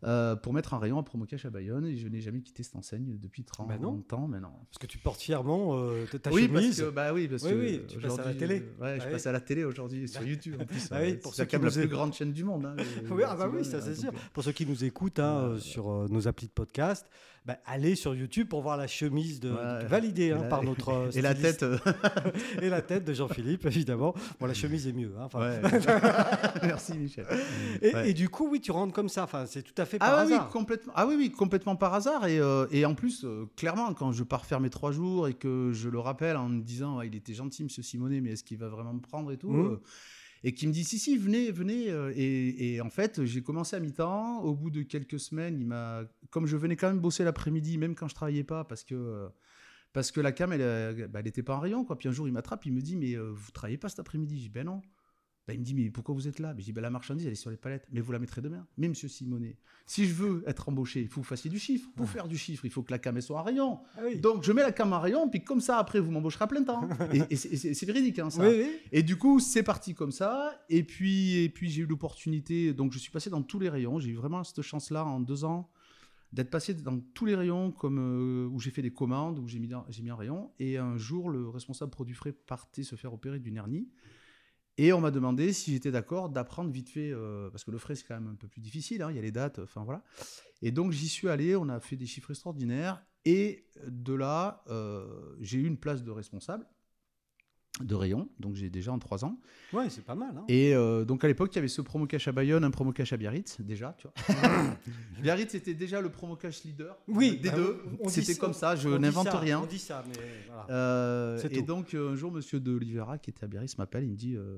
[0.04, 1.86] euh, pour mettre un rayon à Promocash à Bayonne.
[1.86, 4.04] Et je n'ai jamais quitté cette enseigne depuis 30 Bah non.
[4.12, 4.60] ans maintenant.
[4.70, 5.78] Parce que tu portes fièrement
[6.22, 6.78] ta oui, chemise.
[6.78, 8.64] parce que, bah oui, parce Oui, que tu passes à la télé.
[8.80, 10.88] je Ah passe à la télé aujourd'hui sur YouTube en plus.
[10.92, 12.66] Ah oui, pour c'est la plus grande chaîne du monde.
[12.66, 12.76] hein,
[13.12, 14.12] Oui, ah bah oui, ça c'est sûr.
[14.34, 17.06] Pour ceux qui nous écoutent hein, sur nos applis de podcast,
[17.46, 19.86] bah, allez sur YouTube pour voir la chemise de, Ouais.
[19.86, 21.64] validée hein, Et la- par notre euh, Et la tête.
[21.64, 21.78] euh,
[22.62, 24.14] et la tête de Jean-Philippe évidemment.
[24.40, 25.12] Bon la chemise est mieux.
[25.20, 25.60] hein, ouais.
[26.64, 27.26] Merci Michel.
[27.82, 28.10] et, Ouais.
[28.10, 29.24] et du coup oui tu rentres comme ça.
[29.24, 30.50] Enfin c'est tout à fait par Ah oui, oui, hasard.
[30.50, 30.94] complètement.
[30.96, 32.26] Ah oui, oui, complètement par hasard.
[32.28, 35.34] Et, euh, et en plus, euh, clairement, quand je pars faire mes trois jours et
[35.34, 38.44] que je le rappelle en me disant, Ah, il était gentil, Monsieur Simonet, mais est-ce
[38.44, 39.82] qu'il va vraiment me prendre et tout euh,
[40.44, 41.90] Et qui me dit, si, si, venez, venez.
[41.90, 44.42] euh, Et, en fait, j'ai commencé à mi-temps.
[44.42, 47.96] Au bout de quelques semaines, il m'a, comme je venais quand même bosser l'après-midi, même
[47.96, 49.30] quand je travaillais pas, parce que
[49.94, 51.86] parce que la cam, elle, euh, bah, pas en rayon.
[51.86, 51.98] Quoi.
[51.98, 54.38] Puis un jour, il m'attrape, il me dit, mais euh, vous travaillez pas cet après-midi?
[54.38, 54.82] Je dis, ben non.
[55.46, 56.54] Bah, il me dit, mais pourquoi vous êtes là?
[56.54, 57.86] Ben, Je dis, ben, la marchandise, elle est sur les palettes.
[57.92, 58.66] Mais vous la mettrez demain.
[58.78, 61.90] Mais monsieur Simonet, si je veux être embauché, il faut que vous fassiez du chiffre.
[61.98, 63.80] Pour faire du chiffre, il faut que la cam soit en rayon.
[63.98, 64.16] Ah oui.
[64.22, 66.64] Donc, je mets la cam en rayon, puis comme ça, après, vous m'embaucherez à plein
[66.64, 66.88] temps.
[67.14, 68.42] et et c'est- véridique, hein, ça.
[68.48, 68.70] Oui, oui.
[68.94, 70.58] Et du coup, c'est parti comme ça.
[70.70, 72.74] Et puis, et puis j'ai eu l'opportunité.
[72.74, 74.00] Donc, je suis passé dans tous les rayons.
[74.00, 75.70] J'ai eu vraiment cette chance-là en deux ans
[76.32, 79.60] d'être passé dans tous les rayons comme, euh, où j'ai fait des commandes, où j'ai
[79.60, 80.52] mis, j'ai mis un rayon.
[80.58, 83.88] Et un jour, le responsable produit frais partait se faire opérer d'une hernie.
[84.78, 87.96] Et on m'a demandé si j'étais d'accord d'apprendre vite fait, euh, parce que le frais
[87.96, 90.04] c'est quand même un peu plus difficile, hein, il y a les dates, enfin voilà.
[90.62, 95.36] Et donc j'y suis allé, on a fait des chiffres extraordinaires, et de là, euh,
[95.40, 96.66] j'ai eu une place de responsable
[97.82, 99.40] de rayon, donc j'ai déjà en trois ans.
[99.74, 100.38] Ouais c'est pas mal.
[100.38, 100.46] Hein.
[100.48, 102.92] Et euh, donc à l'époque, il y avait ce promo cash à Bayonne, un promo
[102.92, 104.40] cash à Biarritz, déjà, tu vois.
[105.22, 107.84] Biarritz c'était déjà le promo cash leader Oui, des bah, deux.
[108.10, 109.60] C'était comme ça, je n'invente rien.
[109.60, 110.68] On dit ça mais voilà.
[110.70, 111.62] Euh, et tout.
[111.66, 114.36] donc euh, un jour, Monsieur de Oliveira, qui était à Biarritz, m'appelle, il me dit
[114.36, 114.58] euh,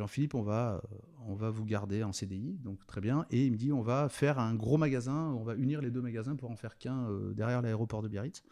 [0.00, 3.26] Jean-Philippe, on va, euh, on va vous garder en CDI, donc très bien.
[3.30, 6.00] Et il me dit on va faire un gros magasin, on va unir les deux
[6.00, 8.42] magasins pour en faire qu'un euh, derrière l'aéroport de Biarritz.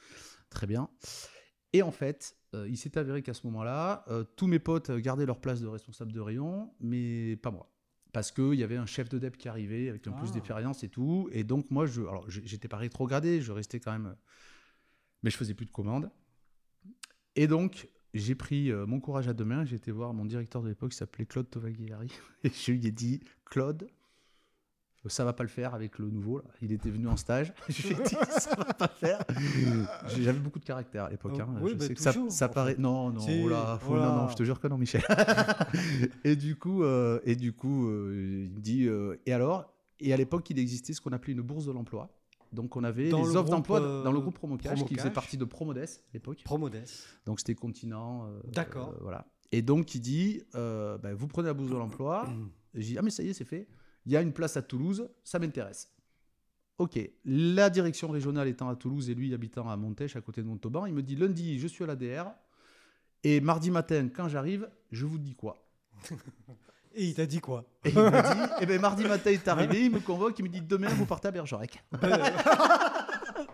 [0.50, 0.90] Très bien.
[1.72, 5.26] Et en fait, euh, il s'est avéré qu'à ce moment-là, euh, tous mes potes gardaient
[5.26, 7.70] leur place de responsable de rayon, mais pas moi.
[8.12, 10.35] Parce qu'il y avait un chef de DEP qui arrivait avec un plus Ah.
[10.35, 11.28] d'expérience et tout.
[11.31, 14.16] Et donc, moi, je, alors, j'étais pas rétrogradé, je restais quand même
[15.22, 16.11] Mais je faisais plus de commandes.
[17.35, 19.64] Et donc, j'ai pris euh, mon courage à deux mains.
[19.64, 22.09] J'ai été voir mon directeur de l'époque qui s'appelait Claude Tovagliari.
[22.44, 23.88] Et je lui ai dit Claude,
[25.06, 26.38] ça va pas le faire avec le nouveau.
[26.38, 26.44] Là.
[26.61, 27.52] Il était venu en stage.
[27.68, 29.20] je lui ai dit ça va pas faire.
[30.18, 31.38] J'avais beaucoup de caractère à l'époque.
[31.38, 31.48] Hein.
[31.61, 32.74] oui, Je bah, sais que ça, paraît.
[32.74, 32.80] fait.
[32.80, 34.08] Non, non, Si, oh là, faut- voilà.
[34.11, 35.02] non, non, je te jure que non, Michel.
[36.24, 38.87] et du coup, euh, et du coup, euh, il me dit.
[38.87, 42.11] euh, et alors Et à l'époque, il existait ce qu'on appelait une bourse de l'emploi.
[42.52, 44.98] Donc, on avait Dans les le offres d'emploi dans le groupe Promocash, qui Promocash.
[44.98, 45.84] faisait partie de Promodes à
[46.14, 46.42] l'époque.
[46.44, 46.82] Promodes.
[47.26, 48.26] Donc c'était continent.
[48.52, 48.94] D'accord.
[49.00, 49.26] voilà.
[49.52, 52.26] Et donc il dit, ben, vous prenez la bourse de l'emploi.
[52.74, 53.66] J'ai dit, ah mais ça y est, c'est fait.
[54.08, 55.92] Il y a une place à Toulouse, ça m'intéresse.
[56.78, 56.98] Ok.
[57.26, 60.86] La direction régionale étant à Toulouse et lui habitant à Montèche, à côté de Montauban,
[60.86, 62.32] il me dit, lundi, je suis à l'ADR.
[63.22, 65.62] Et mardi matin, quand j'arrive, je vous dis quoi
[66.94, 69.48] Et il t'a dit quoi Et il me dit, eh ben, mardi matin il est
[69.48, 71.85] arrivé, il me convoque, il me dit, demain, vous partez à Bergerac.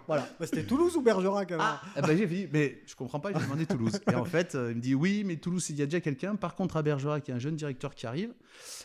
[0.07, 0.29] Voilà.
[0.39, 3.43] Bah, C'était Toulouse ou Bergerac alors Ah, ben, j'ai dit, mais je comprends pas, j'ai
[3.43, 4.01] demandé Toulouse.
[4.11, 6.37] Et en fait, euh, il me dit, oui, mais Toulouse, il y a déjà quelqu'un.
[6.37, 8.35] Par contre, à Bergerac, il y a un jeune directeur qui arrive.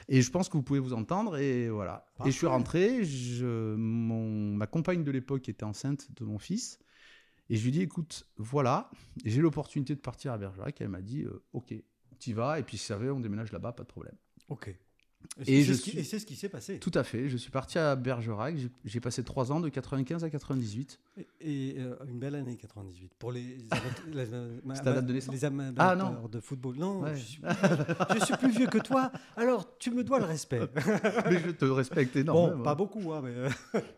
[0.08, 1.38] Et je pense que vous pouvez vous entendre.
[1.38, 2.06] Et voilà.
[2.26, 3.04] Et je suis rentré.
[3.04, 6.80] Je, mon, ma compagne de l'époque était enceinte de mon fils.
[7.50, 8.90] Et je lui dis, écoute, voilà,
[9.26, 10.80] j'ai l'opportunité de partir à Bergerac.
[10.80, 11.74] Et elle m'a dit, euh, ok,
[12.20, 12.60] tu vas.
[12.60, 14.16] Et puis, si ça veut, on déménage là-bas, pas de problème.
[14.50, 14.76] Ok.
[15.46, 16.80] Et c'est ce qui- suis- et c'est ce qui s'est passé.
[16.80, 17.28] Tout à fait.
[17.28, 18.56] Je suis parti à Bergerac.
[18.86, 20.98] J'ai- passé trois ans, de 95 à 98.
[21.18, 23.58] Et, et, euh, une belle année 98 pour les
[24.14, 26.28] les, date de naissance les amateurs Ah, non.
[26.30, 26.76] de football.
[26.78, 27.16] Non, Ouais.
[27.16, 29.12] je, suis plus vieux, je suis plus vieux que toi.
[29.36, 30.62] Alors tu me dois le respect.
[31.30, 32.64] mais je te respecte bon, énormément.
[32.64, 33.50] pas beaucoup, hein, mais euh,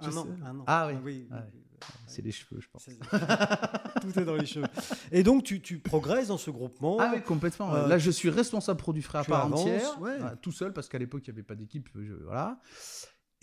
[0.01, 0.29] un, an, sais.
[0.43, 0.63] un an.
[0.67, 0.95] Ah oui.
[1.03, 1.27] oui.
[1.31, 1.60] Ah oui.
[2.07, 2.85] C'est les cheveux, je pense.
[4.01, 4.65] Tout est dans les cheveux.
[5.11, 6.97] Et donc tu, tu progresses dans ce groupement.
[6.99, 7.73] Ah oui, complètement.
[7.73, 10.17] Euh, Là, je suis responsable produit frais à part avances, entière, ouais.
[10.19, 11.89] voilà, tout seul, parce qu'à l'époque, il n'y avait pas d'équipe.
[11.95, 12.59] je- Voilà.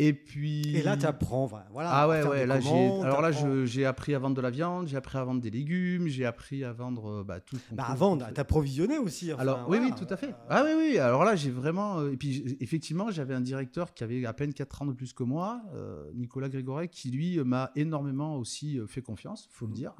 [0.00, 0.76] Et puis.
[0.76, 1.46] Et là tu apprends.
[1.46, 2.46] voilà, Ah ouais, ouais.
[2.46, 2.68] Là, j'ai.
[2.68, 3.30] commandes, Alors là,
[3.64, 6.62] j'ai appris à vendre de la viande, j'ai appris à vendre des légumes, j'ai appris
[6.62, 7.58] à vendre euh, bah, tout.
[7.72, 9.32] Bah, à vendre, t'approvisionner aussi.
[9.32, 10.28] enfin, Alors, oui, oui, tout à fait.
[10.28, 10.98] Euh, Ah oui, oui.
[10.98, 11.98] Alors là, j'ai vraiment.
[11.98, 15.12] euh, Et puis, effectivement, j'avais un directeur qui avait à peine 4 ans de plus
[15.12, 19.94] que moi, euh, Nicolas Grégoret, qui lui m'a énormément aussi fait confiance, faut le dire,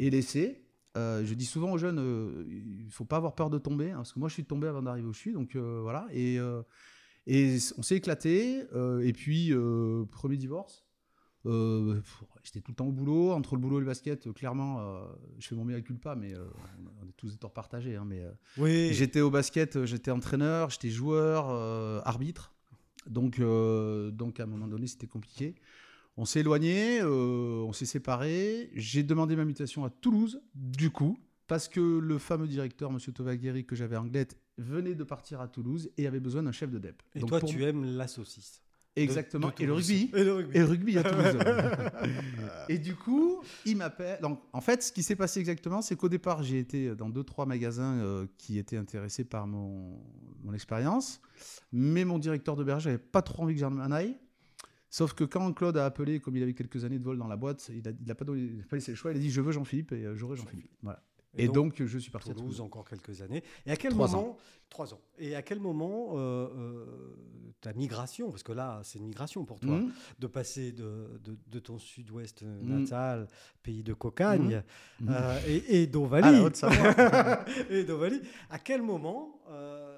[0.00, 0.64] et laissé.
[0.96, 4.12] Euh, je dis souvent aux jeunes, il faut pas avoir peur de tomber, hein, parce
[4.12, 6.06] que moi, je suis tombé avant d'arriver où je suis, donc voilà.
[6.12, 6.40] Et,
[7.28, 8.64] et on s'est éclaté.
[8.74, 10.84] euh, et puis, euh, premier divorce.
[11.46, 12.00] euh,
[12.42, 13.32] J'étais tout le temps au boulot.
[13.32, 14.80] Entre le boulot et le basket, clairement,
[15.38, 16.34] je fais mon mea culpa, mais
[17.02, 17.96] on est tous des torts partagés.
[17.96, 18.22] hein, mais,
[18.56, 18.88] Oui.
[18.92, 21.48] J'étais au basket, j'étais entraîneur, j'étais joueur,
[22.06, 22.54] arbitre.
[23.06, 25.54] Donc, donc à un moment donné, c'était compliqué.
[26.16, 28.70] On s'est éloigné, on s'est séparés.
[28.74, 32.98] J'ai demandé ma mutation à Toulouse, du coup, parce que le fameux directeur, M.
[32.98, 36.70] Tovagueri, que j'avais en Glette, venait de partir à Toulouse et avait besoin d'un chef
[36.70, 37.02] de DEP.
[37.14, 38.62] Et Donc, toi pour- tu aimes la saucisse.
[38.96, 39.48] Exactement.
[39.56, 40.10] de et le rugby.
[40.12, 40.56] Et le rugby.
[40.56, 41.38] Et le rugby à Toulouse.
[42.68, 44.20] et du coup, il m'appelle.
[44.20, 47.22] Donc, en fait, ce qui s'est passé exactement, c'est qu'au départ, j'ai été dans deux,
[47.22, 50.00] trois magasins euh, qui étaient intéressés par mon,
[50.42, 51.20] mon expérience.
[51.72, 54.16] Mais mon directeur de berger n'avait pas trop envie que j'en aille.
[54.90, 57.36] Sauf que quand Claude a appelé, comme il avait quelques années de vol dans la
[57.36, 58.32] boîte, il n'a il a pas, pas
[58.76, 59.12] laissé le choix.
[59.12, 60.70] Il a dit Je veux Jean-Philippe et euh, j'aurai Jean-Philippe.
[60.82, 61.02] Voilà.
[61.36, 62.60] Et, donc, je suis parti à Toulouse Toulouse.
[62.62, 63.42] encore quelques années.
[63.66, 64.36] Et à quel Trois moment
[64.70, 65.00] Trois ans.
[65.18, 66.84] Et à quel moment euh, euh,
[67.60, 69.92] ta migration, parce que là c'est une migration pour toi, Mhm.
[70.18, 72.80] de passer de, de, de ton sud-ouest Mhm.
[72.80, 73.28] natal,
[73.62, 74.62] pays de cocagne,
[75.00, 75.08] Mhm.
[75.10, 76.44] euh, et, et À d'Ovalie.
[77.70, 78.20] et d'Ovalie.
[78.50, 79.96] À quel moment euh,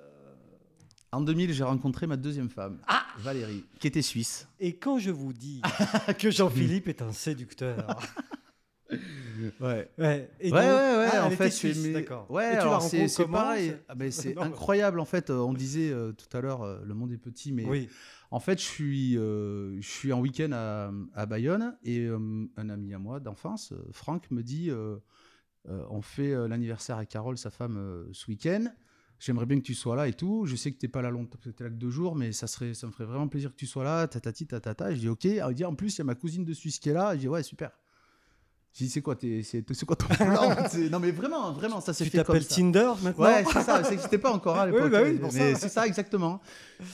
[1.12, 2.78] en 2000, j'ai rencontré ma deuxième femme,
[3.18, 4.46] Valérie, qui était suisse.
[4.60, 5.60] Et quand je vous dis
[6.20, 7.98] que Jean-Philippe est un séducteur.
[9.60, 9.90] Ouais.
[9.98, 11.68] Ouais, et ouais, donc- ouais, ouais, Ah, en fait, c'est-.
[12.28, 12.44] Ouais,
[13.08, 13.68] c'est pareil.
[13.68, 15.30] c'est- Ah, ben, c'est incroyable, en fait.
[15.30, 17.88] euh, On disait euh, tout à l'heure, euh, le monde est petit, mais Oui.
[18.30, 22.92] en fait, je suis, euh, je suis en week-end à, à Bayonne et un ami
[22.92, 24.70] à moi d'enfance, Franck, me dit
[25.68, 28.66] on fait l'anniversaire à Carole, sa femme, ce week-end.
[29.18, 30.46] J'aimerais bien que tu sois là et tout.
[30.46, 32.46] Je sais que tu n'es pas là longtemps, tu là que deux jours, mais ça,
[32.46, 34.06] serait, ça me ferait vraiment plaisir que tu sois là.
[34.08, 34.94] Tatati, tatata.
[34.94, 35.26] Je dis ok.
[35.26, 37.14] Elle dit en plus, il y a ma cousine de Suisse qui est là.
[37.14, 37.70] Je dis ouais, super.
[38.72, 40.54] Je dis c'est quoi, c'est quoi ton plan
[40.92, 42.54] Non, mais vraiment, vraiment, ça s'est Tu fait comme t'appelles ça.
[42.54, 44.92] Tinder maintenant Ouais, c'est ça, ça n'existait pas encore à Oui, l'époque.
[44.92, 45.58] bah oui, pour mais ça.
[45.60, 46.40] c'est ça exactement.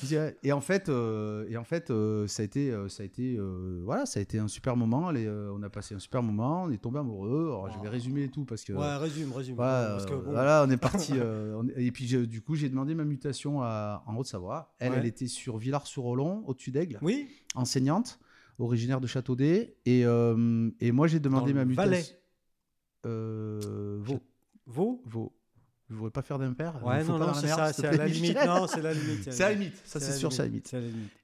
[0.02, 3.06] Dis, Et en fait, euh, et en fait, euh, ça a été, euh, ça a
[3.06, 5.10] été, euh, voilà, ça a été un super moment.
[5.10, 7.48] Les, euh, on a passé un super moment, on est tombé amoureux.
[7.48, 8.72] Alors, je vais résumer et tout parce que.
[8.72, 9.56] Ouais, résume, résume.
[9.56, 11.12] Voilà, parce que, euh, bon, voilà, on est parti.
[11.16, 14.72] euh, on- et puis du coup, j'ai demandé ma mutation à- en Haute-Savoie.
[14.78, 14.98] Elle, Ouais.
[15.00, 18.18] elle était sur Villars-sur-Olon, au-dessus d'Aigle, Oui, enseignante,
[18.58, 19.76] originaire de Châteaudet.
[19.86, 21.90] Et, euh, et moi, j'ai demandé ma mutation.
[21.90, 22.04] Valais.
[23.06, 24.20] Euh, Vaud.
[24.66, 25.32] Vaud Vaud.
[25.88, 26.84] Je voudrais pas faire d'impair.
[26.84, 28.36] Ouais, non, non, c'est ça, à la limite.
[28.44, 29.30] Non, c'est la limite.
[29.30, 30.74] C'est à la limite, ça c'est sûr, c'est la limite.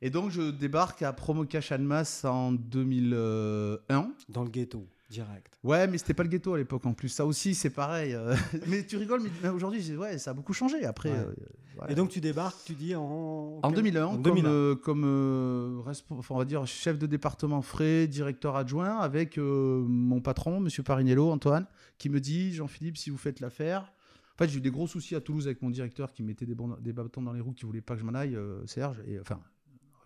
[0.01, 4.13] Et donc je débarque à Promocash Annemasse en 2001.
[4.29, 4.87] Dans le ghetto.
[5.13, 5.59] Direct.
[5.63, 7.09] Ouais, mais c'était pas le ghetto à l'époque en plus.
[7.09, 8.15] Ça aussi, c'est pareil.
[8.15, 8.35] euh.
[8.67, 10.85] mais tu rigoles, mais aujourd'hui, ouais, ça a beaucoup changé.
[10.85, 11.17] Après, Ouais.
[11.19, 11.35] euh,
[11.77, 11.93] voilà.
[11.93, 13.61] Et donc tu débarques, tu dis en.
[13.63, 14.49] En 2001, En comme, 2001.
[14.51, 15.83] euh, comme euh,
[16.31, 21.67] on va dire chef de département frais, directeur adjoint, avec mon patron, Monsieur Parinello, Antoine,
[21.99, 23.93] qui me dit Jean-Philippe, si vous faites l'affaire.
[24.35, 26.57] En fait, j'ai eu des gros soucis à Toulouse avec mon directeur qui mettait des,
[26.81, 29.03] des bâtons dans les roues, qui voulait pas que je m'en aille, Serge.
[29.07, 29.39] Et enfin,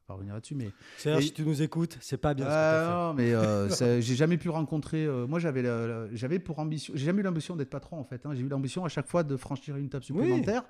[0.06, 2.84] pas revenir là-dessus, mais Serge, si tu nous écoutes, c'est pas bien ce que ah,
[2.86, 2.94] fait.
[2.94, 5.04] non, mais euh, j'ai jamais pu rencontrer.
[5.04, 5.64] euh, moi, j'avais,
[6.14, 6.92] j'avais pour ambition.
[6.96, 8.24] J'ai jamais eu l'ambition d'être patron en fait.
[8.24, 8.30] hein.
[8.34, 10.62] J'ai eu l'ambition à chaque fois de franchir une table supplémentaire.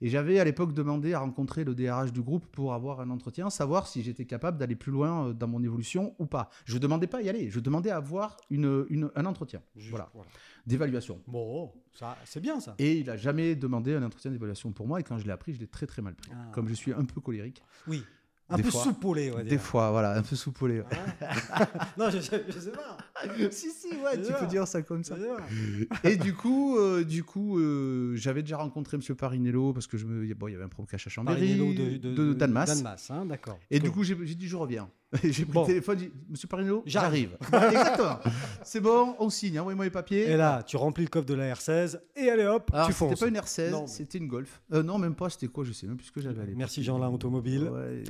[0.00, 3.50] Et j'avais à l'époque demandé à rencontrer le DRH du groupe pour avoir un entretien,
[3.50, 6.50] savoir si j'étais capable d'aller plus loin euh, dans mon évolution ou pas.
[6.66, 7.50] Je demandais pas à y aller.
[7.50, 10.30] Je demandais à avoir une, une- un entretien, Juste, voilà, voilà.
[10.66, 11.20] d'évaluation.
[11.26, 12.76] Bon, ça, c'est bien ça.
[12.78, 15.00] Et il a jamais demandé un entretien d'évaluation pour moi.
[15.00, 16.30] Et quand je l'ai appris, je l'ai très très mal pris.
[16.32, 16.48] Ah.
[16.52, 17.62] Comme je suis un peu colérique.
[17.88, 18.04] Oui.
[18.50, 20.82] Un Des peu soupolé, Des fois, voilà, un peu soupolé.
[21.98, 22.96] non, je, je, je sais pas.
[23.50, 25.16] si, si, ouais, C'est tu peux dire ça comme ça.
[25.50, 26.08] Je.
[26.08, 30.06] Et du coup, euh, du coup, euh, j'avais déjà rencontré Monsieur Parinello parce que je
[30.06, 32.66] me, bon, il y avait un provocache à Chambéry, Parinello de, de, Danmas.
[32.66, 33.58] Danmas, hein, d'accord.
[33.70, 34.88] Et du coup, j'ai dit je reviens.
[35.22, 35.60] j'ai pris Bon.
[35.62, 37.36] le téléphone, j'ai dit Monsieur Parinello, J'arrive.
[37.52, 38.18] Exactement.
[38.62, 39.58] C'est bon, on signe.
[39.58, 40.28] Envoyez-moi les papiers.
[40.30, 43.08] Et là, tu remplis le coffre de la R16 et allez hop, Alors, tu c'était
[43.08, 43.20] fonces.
[43.20, 44.60] pas une R16, Non, mais- c'était une Golf.
[44.72, 45.30] Euh, non, même pas.
[45.30, 46.44] C'était quoi Je sais même plus ce que j'avais.
[46.54, 47.70] Merci Jean-Lin Automobile.
[47.72, 48.04] Ouais,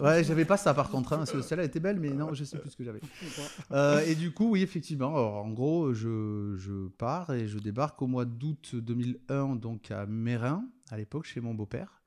[0.00, 1.12] ouais, j'avais pas ça par contre.
[1.12, 3.00] hein, parce que Celle-là était belle, mais non, je sais plus ce que j'avais.
[3.72, 5.08] Euh, et du coup, oui, effectivement.
[5.08, 10.06] Alors, en gros, je, je pars et je débarque au mois d'août 2001, donc à
[10.06, 12.00] Mérin, à l'époque, chez mon beau-père.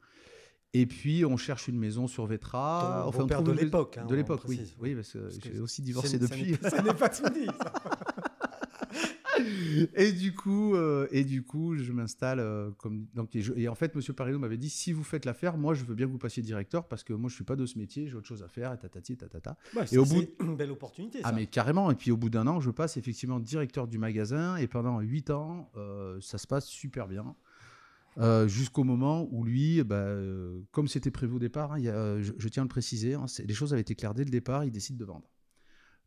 [0.80, 3.02] Et puis, on cherche une maison sur Vétra.
[3.04, 4.60] Ton on beau-père trouve de l'époque, hein, de on l'époque, oui.
[4.80, 6.56] Oui, parce que Parce que j'ai aussi divorcé depuis.
[6.62, 7.46] Ça n'est pas tout dit.
[7.46, 7.74] ça.
[9.96, 13.68] et du coup, euh, et du coup, je m'installe euh, comme donc et, je- et
[13.68, 16.12] en fait, Monsieur Parillo m'avait dit si vous faites l'affaire, moi, je veux bien que
[16.12, 18.42] vous passiez directeur parce que moi, je suis pas de ce métier, j'ai autre chose
[18.44, 19.58] à faire, et tatati, tatata.
[19.76, 21.20] Ouais, Et au bout- c'est une belle opportunité.
[21.24, 21.36] Ah ça.
[21.36, 21.92] mais carrément.
[21.92, 25.30] Et puis au bout d'un an, je passe effectivement directeur du magasin et pendant huit
[25.30, 27.36] ans, euh, ça se passe super bien.
[28.20, 32.48] Euh, Jusqu'au moment où lui, bah, euh, comme c'était prévu au départ, hein, a- je,
[32.50, 34.98] tiens à le préciser, hein, les choses avaient été claires dès le départ, il décide
[34.98, 35.30] de vendre.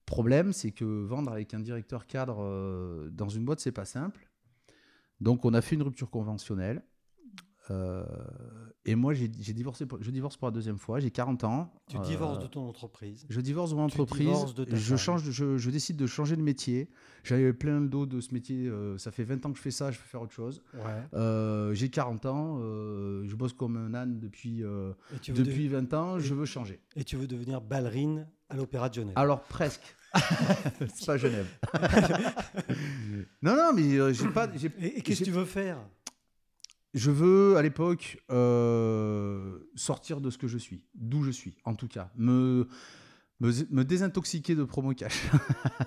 [0.06, 4.28] Problème, c'est que vendre avec un directeur cadre euh, dans une boîte, c'est pas simple.
[5.20, 6.82] Donc on a fait une rupture conventionnelle.
[7.70, 8.04] Euh,
[8.84, 10.98] et moi, j'ai divorcé, pour- je divorce pour la deuxième fois.
[11.00, 11.72] J'ai 40 ans.
[11.88, 13.26] Tu Euh, divorces de ton entreprise.
[13.28, 14.54] je divorce de mon Tu entreprise.
[14.54, 16.90] de je, change, je, je décide de changer de métier.
[17.22, 18.66] J'avais plein le dos de ce métier.
[18.66, 19.90] euh, ça fait 20 ans que je fais ça.
[19.90, 20.62] Je veux faire autre chose.
[20.74, 20.80] Ouais.
[21.14, 22.58] Euh, J'ai 40 ans.
[22.60, 26.18] euh, je bosse comme un âne depuis, euh, Et tu veux, depuis 20 ans.
[26.18, 26.80] Je veux changer.
[26.96, 29.14] et tu veux devenir ballerine à l'Opéra de Genève.
[29.16, 29.94] Alors presque.
[30.94, 31.46] C'est pas Genève.
[33.42, 34.48] non, non, mais euh, j'ai pas.
[34.80, 35.78] et et qu'est-ce que tu veux faire?
[36.92, 41.74] Je veux, à l'époque, euh, sortir de ce que je suis, d'où je suis, en
[41.74, 42.10] tout cas.
[42.16, 42.66] Me,
[43.40, 45.30] désintoxiquer de promo cash.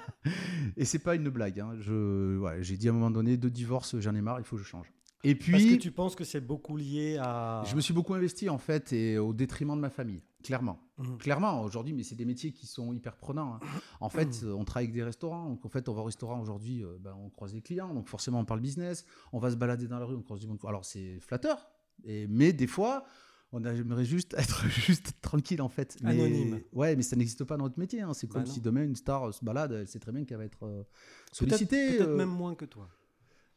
[0.77, 1.59] Et c'est pas une blague.
[1.59, 1.73] hein.
[1.79, 4.61] Je, j'ai dit à un moment donné, de divorce, j'en ai marre, il faut que
[4.61, 4.91] je change.
[5.25, 7.63] Et Parce que puis, tu penses que c'est beaucoup lié à.
[7.65, 10.79] je me suis beaucoup investi, en fait, et au détriment de ma famille, clairement.
[10.97, 11.17] Mhm.
[11.17, 13.55] Clairement, aujourd'hui, mais c'est des métiers qui sont hyper prenants.
[13.55, 13.59] hein.
[14.01, 15.47] En fait, euh, on travaille avec des restaurants.
[15.49, 17.93] Donc, en fait, on va au restaurant aujourd'hui, euh, ben, on croise des clients.
[17.93, 19.05] Donc, forcément, on parle business.
[19.31, 20.59] On va se balader dans la rue, on croise du monde.
[20.67, 21.69] Alors, c'est flatteur.
[22.03, 23.05] Et, mais des fois,
[23.53, 25.95] on aimerait juste être juste tranquille, en fait.
[26.03, 26.59] Mais- Anonyme.
[26.73, 28.01] Ouais, mais ça n'existe pas dans notre métier.
[28.01, 28.13] hein.
[28.13, 28.51] C'est Bah comme non.
[28.51, 30.83] si demain, une star euh, se balade, elle sait très bien qu'elle va être euh,
[31.31, 31.97] sollicitée.
[31.97, 32.17] peut-être euh.
[32.17, 32.89] même moins que toi.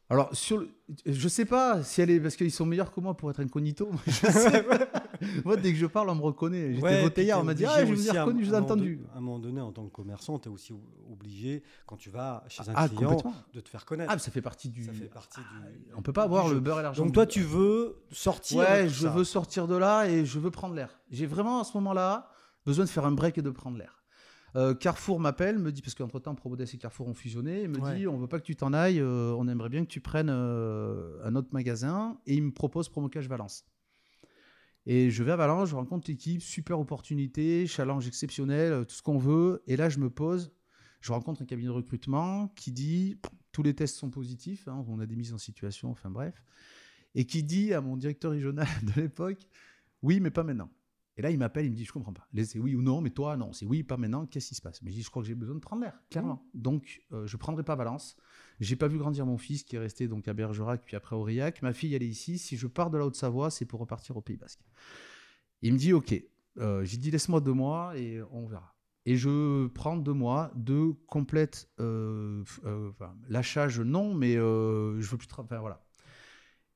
[0.09, 0.69] Alors, sur le-
[1.05, 2.19] je sais pas si elle est.
[2.21, 3.89] Parce qu'ils sont meilleurs que moi pour être incognito.
[3.91, 4.77] Moi, je sais pas.
[5.43, 6.75] Moi, dès que je parle, on me reconnaît.
[6.75, 8.59] J'étais Ouais, voté hier, on m'a dit Ah, je vous ai reconnu, je vous ai
[8.59, 9.01] entendu.
[9.13, 10.73] À un moment donné, en tant que commerçant, tu es aussi
[11.11, 13.17] obligé, quand tu vas chez un Ah, client,
[13.53, 14.09] de te faire connaître.
[14.11, 14.85] Ah, mais ça fait partie du.
[14.85, 15.91] ça fait partie du.
[15.97, 17.03] On peut pas avoir le beurre et l'argent.
[17.03, 18.59] Donc toi, tu veux sortir.
[18.59, 19.09] Ouais, de je ça.
[19.09, 21.01] veux sortir de là et je veux prendre l'air.
[21.11, 22.29] J'ai vraiment à ce moment-là
[22.65, 23.96] besoin de faire un break et de prendre l'air.
[24.57, 27.95] Euh, Carrefour m'appelle, me dit, parce qu'entre-temps, Promodes et Carrefour ont fusionné, il me Ouais.
[27.95, 30.29] dit, on veut pas que tu t'en ailles, euh, on aimerait bien que tu prennes
[30.31, 33.65] euh, un autre magasin, et il me propose Promocage Valence.
[34.87, 39.19] Et je vais à Valence, je rencontre l'équipe, super opportunité, challenge exceptionnel, tout ce qu'on
[39.19, 40.51] veut, et là je me pose,
[41.01, 43.19] je rencontre un cabinet de recrutement qui dit,
[43.51, 46.41] tous les tests sont positifs, hein, on a des mises en situation, enfin bref,
[47.13, 49.47] et qui dit à mon directeur régional de l'époque,
[50.01, 50.69] oui, mais pas maintenant.
[51.17, 52.27] Et là, il m'appelle, il me dit, je comprends pas.
[52.43, 53.51] C'est oui ou non, mais toi, non.
[53.51, 54.27] C'est oui, pas maintenant.
[54.27, 54.81] Qu'est-ce qui se passe?
[54.83, 56.47] Mais je dis, je crois que j'ai besoin de prendre l'air, clairement.
[56.53, 58.15] Donc, euh, je prendrai pas Valence.
[58.59, 61.61] J'ai pas vu grandir mon fils qui est resté donc à Bergerac, puis après Aurillac.
[61.63, 62.37] Ma fille, elle est ici.
[62.37, 64.61] Si je pars de la Haute-Savoie, c'est pour repartir au Pays Basque.
[65.63, 66.23] Il me dit, ok.
[66.59, 68.75] Euh, j'ai dit, laisse-moi deux mois et on verra.
[69.05, 75.17] Et je prends deux mois de complète euh, euh, enfin, lâchage, non, mais je veux
[75.17, 75.49] plus travailler.
[75.51, 75.83] Enfin, voilà.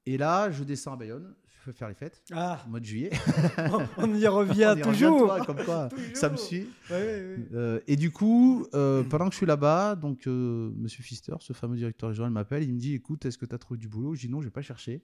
[0.05, 1.35] Et là, je descends à Bayonne,
[1.73, 2.23] faire les fêtes.
[2.33, 3.11] Ah, Au mois de juillet.
[3.97, 5.25] on y revient On y toujours.
[5.27, 6.67] toi, comme quoi, ça me suit.
[6.89, 7.05] Ouais, ouais,
[7.37, 7.47] ouais.
[7.53, 11.53] Euh, et du coup, euh, pendant que je suis là-bas, donc euh, Monsieur Pfister, ce
[11.53, 12.63] fameux directeur régional, m'appelle.
[12.63, 14.15] Il me dit "Écoute, est-ce que tu as trouvé du boulot?
[14.15, 15.03] Je dis non, j'ai pas cherché.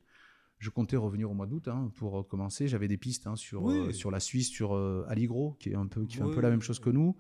[0.60, 2.68] Je comptais revenir au mois d'août hein, pour commencer.
[2.68, 3.94] J'avais des pistes hein, sur Oui.
[3.94, 4.74] sur la Suisse, sur
[5.08, 7.16] Aligro, qui est un peu qui fait un peu la même chose que nous.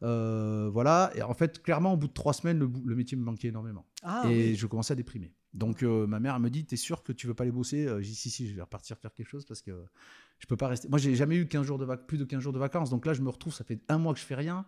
[0.00, 1.10] Voilà.
[1.16, 3.86] Et en fait, clairement, au bout de trois semaines, le, le métier me manquait énormément.
[4.04, 4.54] Ah, et oui.
[4.54, 5.32] je commençais à déprimer.
[5.56, 7.86] Donc euh, ma mère me dit T'es sûr que tu veux pas aller bosser?
[7.86, 9.72] Euh, J'ai dit Si, si, je vais repartir faire quelque chose parce que
[10.38, 10.88] je peux pas rester.
[10.88, 12.90] Moi, j'ai jamais eu 15 jours de plus de 15 jours de vacances.
[12.90, 14.66] Donc là, je me retrouve, ça fait un mois que je fais rien.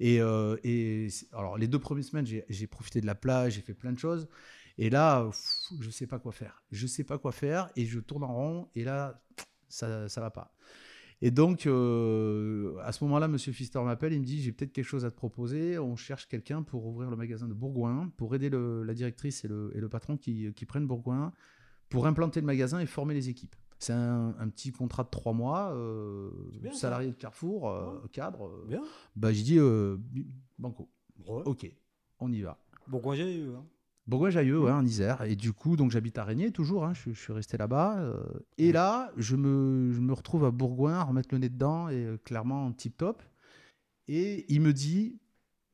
[0.00, 3.60] Et, euh, et alors, les deux premières semaines, j'ai j'ai profité de la plage, j'ai
[3.60, 4.28] fait plein de choses.
[4.78, 6.62] Et là, pff, je sais pas quoi faire.
[6.72, 8.68] Je sais pas quoi faire et je tourne en rond.
[8.74, 9.22] Et là,
[9.68, 10.54] ça, ça va pas.
[11.22, 14.86] Et donc, euh, à ce moment-là, Monsieur Pfister m'appelle, il me dit, j'ai peut-être quelque
[14.86, 15.78] chose à te proposer.
[15.78, 19.48] On cherche quelqu'un pour ouvrir le magasin de Bourgoin, pour aider le- la directrice et
[19.48, 21.32] le, et le patron qui, qui prennent Bourgoin,
[21.90, 23.54] pour implanter le magasin et former les équipes.
[23.78, 26.30] C'est un, un petit contrat de trois mois, euh,
[26.64, 26.72] ça.
[26.72, 28.64] salarié de Carrefour, euh, cadre.
[28.66, 28.82] Bien.
[29.16, 29.58] bah, j'ai dit,
[30.58, 30.88] banco,
[31.26, 31.42] Ouais.
[31.44, 31.70] ok,
[32.18, 32.58] on y va.
[32.88, 33.48] Bourgoin, j'ai eu.
[33.50, 33.64] hein.
[34.10, 35.22] Bourgoin-Jailleux, ouais, en Isère.
[35.22, 36.84] Et du coup, donc j'habite à Régnier toujours.
[36.84, 37.98] hein, je, je suis resté là-bas.
[38.00, 38.22] euh,
[38.58, 42.04] et là, je me, je me retrouve à Bourgoin à remettre le nez dedans et
[42.04, 43.22] euh, clairement tip top.
[44.08, 45.20] Et il me dit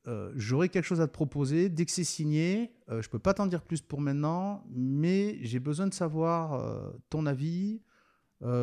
[0.07, 1.71] euh, J'aurai quelque chose à te proposer.
[1.71, 5.87] Dès que c'est signé, je peux pas t'en dire plus pour maintenant, mais j'ai besoin
[5.89, 6.63] de savoir
[7.11, 7.81] ton avis.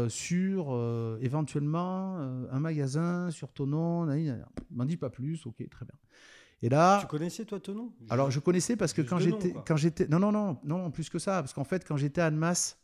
[0.07, 2.17] sur éventuellement
[2.51, 4.11] un magasin sur ton nom.
[4.13, 5.97] Il m'en dit pas plus, ok, très bien.
[6.63, 9.63] Et là, Tu connaissais, toi, ton nom alors je connaissais parce que quand j'étais quoi.
[9.67, 12.25] quand j'étais non non non non plus que ça parce qu'en fait quand j'étais à
[12.27, 12.79] Annemasse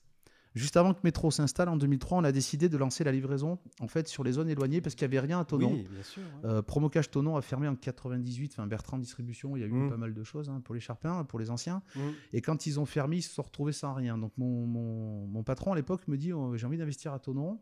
[0.55, 3.87] juste avant que Métro s'installe en 2003 on a décidé de lancer la livraison en
[3.87, 5.71] fait sur les zones éloignées parce qu'il n'y avait rien à Tonon.
[5.71, 6.23] Oui, bien sûr.
[6.43, 9.89] Euh, Promocage Tonon a fermé en 98 enfin Bertrand Distribution il y a eu Mm.
[9.89, 11.99] pas mal de choses hein, pour les Charpins pour les anciens Mm.
[12.33, 15.43] et quand ils ont fermé ils se sont retrouvés sans rien donc mon, mon, mon
[15.43, 17.61] patron à l'époque me dit oh, j'ai envie d'investir à Tonon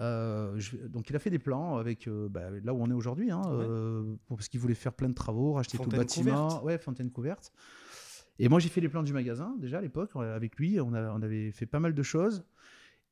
[0.00, 2.94] Euh, je donc il a fait des plans avec euh, bah, là où on est
[2.94, 3.64] aujourd'hui, hein, Ouais.
[3.68, 6.64] euh, parce qu'il voulait faire plein de travaux, racheter tout le bâtiment, couverte.
[6.64, 7.52] ouais, fontaine couverte.
[8.38, 11.10] Et moi j'ai fait les plans du magasin déjà à l'époque avec lui, on, a-
[11.12, 12.44] on avait fait pas mal de choses.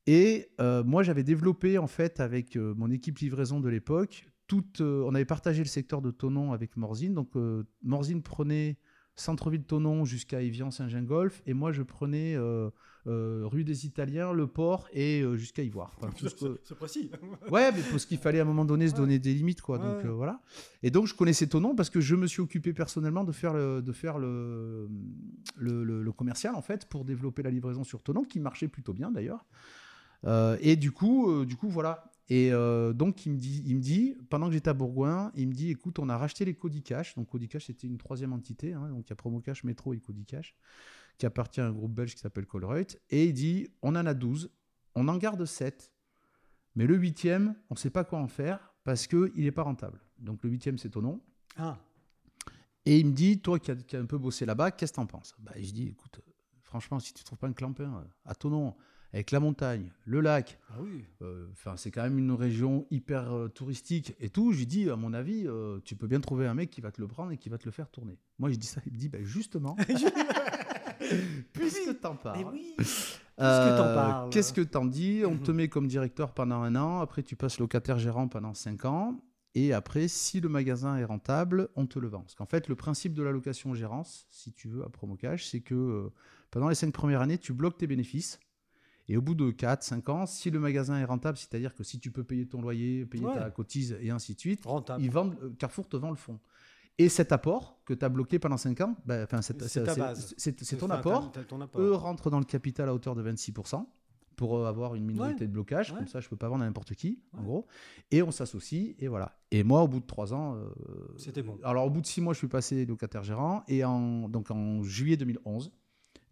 [0.05, 0.49] Et
[0.85, 5.61] moi j'avais développé en fait avec mon équipe livraison de l'époque, toute, on avait partagé
[5.63, 7.13] le secteur de Tonon avec Morzine.
[7.13, 7.31] Donc
[7.83, 8.77] Morzine prenait
[9.17, 12.69] centre-ville Tonon jusqu'à Evian Saint-Gingolf et moi je prenais euh,
[13.07, 15.93] euh, rue des Italiens, le port et euh, jusqu'à Ivoire.
[15.97, 17.09] Enfin, tout ce que- C'est précis.
[17.51, 18.99] Ouais, mais parce qu'il fallait à un moment donné se Ouais.
[18.99, 19.79] donner des limites, quoi.
[19.79, 20.41] Ouais, Donc voilà.
[20.83, 23.53] Et donc je connaissais ton nom parce que je me suis occupé personnellement de faire
[23.53, 24.87] le, de faire le,
[25.57, 28.67] le, le- le commercial en fait pour développer la livraison sur ton nom qui marchait
[28.67, 29.45] plutôt bien d'ailleurs.
[30.25, 32.11] Euh, et du coup, euh, du coup voilà.
[32.29, 35.47] Et euh, donc il me dit, il me dit, pendant que j'étais à Bourgoin, il
[35.47, 37.15] me dit, écoute, on a racheté les Codicash.
[37.15, 40.55] Donc Codicash c'était une troisième entité, hein, donc il y a Promocash, Métro et Codicash,
[41.17, 42.99] qui appartient à un groupe belge qui s'appelle Colruyt.
[43.09, 44.51] Et il dit, on en a 12,
[44.95, 45.91] on en garde 7.
[46.75, 49.99] Mais le huitième, on ne sait pas quoi en faire parce qu'il n'est pas rentable.
[50.19, 51.21] Donc le huitième, c'est ton nom.
[51.57, 51.79] Ah,
[52.85, 54.97] Et il me dit, toi qui as, qui as un peu bossé là-bas, qu'est-ce que
[54.97, 55.33] t'en penses?
[55.39, 56.21] Bah, Je dis, écoute,
[56.61, 58.75] franchement, si tu ne trouves pas un clampin euh, à ton nom,
[59.17, 61.03] avec la montagne, le lac, ah oui.
[61.23, 64.89] euh, enfin c'est quand même une région hyper euh, touristique et tout, je lui dis,
[64.91, 67.31] à mon avis, euh, tu peux bien trouver un mec qui va te le prendre
[67.31, 68.19] et qui va te le faire tourner.
[68.37, 69.75] Moi, je dis ça, il me dit, bah, justement,
[71.53, 72.61] puisque t'en parles.
[73.37, 75.23] T'en Qu'est-ce que t'en dis?
[75.25, 75.57] On te Mhm.
[75.57, 79.19] met comme directeur pendant un an, après tu passes locataire gérant pendant cinq ans,
[79.55, 82.21] et après, si le magasin est rentable, on te le vend.
[82.21, 86.11] Parce qu'en fait, le principe de la location-gérance, si tu veux, à Promocage, c'est que
[86.51, 88.39] pendant les cinq premières années, tu bloques tes bénéfices.
[89.09, 91.99] Et au bout de 4, 5 ans, si le magasin est rentable, c'est-à-dire que si
[91.99, 93.33] tu peux payer ton loyer, payer Ouais.
[93.35, 95.01] ta cotise et ainsi de suite, Rentable.
[95.03, 96.39] ils vendent, euh, Carrefour te vend le fonds.
[96.97, 101.31] Et cet apport que tu as bloqué pendant 5 ans, ben, c'est ton apport.
[101.77, 103.85] Eux rentrent dans le capital à hauteur de 26%
[104.35, 105.47] pour euh, avoir une minorité Ouais.
[105.47, 105.91] de blocage.
[105.91, 105.97] Ouais.
[105.99, 107.67] Comme ça, je peux pas vendre à n'importe qui, en gros.
[108.11, 109.37] Et on s'associe, et voilà.
[109.51, 110.55] Et moi, au bout de 3 ans.
[110.55, 110.65] euh,
[111.17, 111.57] C'était bon.
[111.63, 113.63] Alors, au bout de 6 mois, je suis passé locataire gérant.
[113.67, 115.71] Et en, donc, en juillet 2011,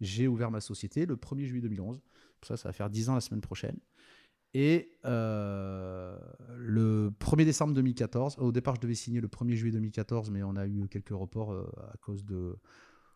[0.00, 2.00] j'ai ouvert ma société le 1er juillet 2011.
[2.40, 3.76] Pour ça, ça va faire 10 ans la semaine prochaine.
[4.54, 6.16] Et euh,
[6.56, 10.56] le 1er décembre 2014, au départ, je devais signer le 1er juillet 2014, mais on
[10.56, 12.56] a eu quelques reports euh, à cause de.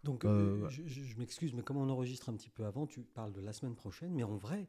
[0.04, 3.40] Donc, Euh, je, m'excuse, mais comme on enregistre un petit peu avant, tu parles de
[3.40, 4.66] la semaine prochaine, mais en vrai,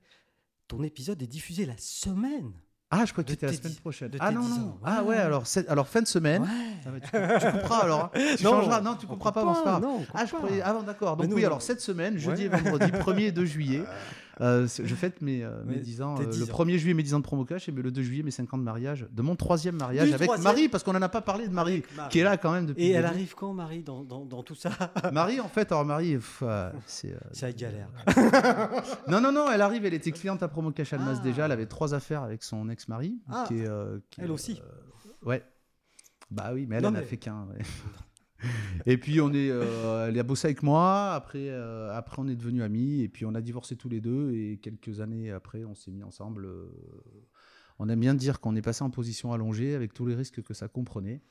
[0.67, 2.51] ton épisode est diffusé la semaine.
[2.93, 4.11] Ah, je crois que c'était la semaine prochaine.
[4.19, 4.77] Ah non, non.
[4.83, 5.15] Ah Ouais.
[5.15, 6.41] alors, alors fin de semaine.
[6.41, 6.49] Ouais.
[6.85, 8.03] Ah tu, tu couperas alors.
[8.05, 8.11] hein.
[8.37, 8.81] Tu Non, changeras.
[8.81, 9.81] Non, tu couperas coupe pas, pas grave.
[9.81, 10.37] Non, on Ah, je pas.
[10.39, 11.15] croyais- ah bon, d'accord.
[11.15, 11.47] Donc oui, non.
[11.47, 12.57] alors cette semaine, jeudi Ouais.
[12.57, 13.83] et vendredi, 1er et 2 juillet,
[14.41, 16.15] Euh, je fête mes, euh, mes Ouais, 10 ans.
[16.19, 16.47] euh, 10 le ans.
[16.65, 18.57] 1er juillet, mes 10 ans de promo cash, et le 2 juillet, mes 5 ans
[18.57, 19.07] de mariage.
[19.11, 21.53] De mon troisième mariage Du avec troisième Marie, parce qu'on n'en a pas parlé de
[21.53, 22.09] Marie, Marie.
[22.09, 22.83] qui est là quand même depuis.
[22.85, 24.71] Et le elle arrive quand, Marie, dans, dans, dans tout ça?
[25.13, 26.17] Marie, en fait, alors Marie,
[26.87, 27.11] c'est.
[27.13, 27.89] euh, la galère.
[29.07, 31.23] Non, non, non, elle arrive, elle était cliente à Promo Cash Almas Ah.
[31.23, 33.19] déjà, elle avait trois affaires avec son ex-mari.
[33.29, 33.45] Ah.
[33.47, 33.67] qui est,
[34.09, 34.61] qui est, Elle aussi.
[35.23, 35.43] ouais.
[36.31, 37.45] Bah oui, mais elle, n'a mais- fait qu'un.
[37.51, 37.59] ouais.
[38.85, 42.35] et puis, on est, euh, elle a bossé avec moi, après, euh, après, on est
[42.35, 45.75] devenus amis, et puis on a divorcé tous les deux, et quelques années après, on
[45.75, 46.45] s'est mis ensemble.
[46.45, 46.67] euh,
[47.79, 50.53] on aime bien dire qu'on est passé en position allongée avec tous les risques que
[50.53, 51.21] ça comprenait.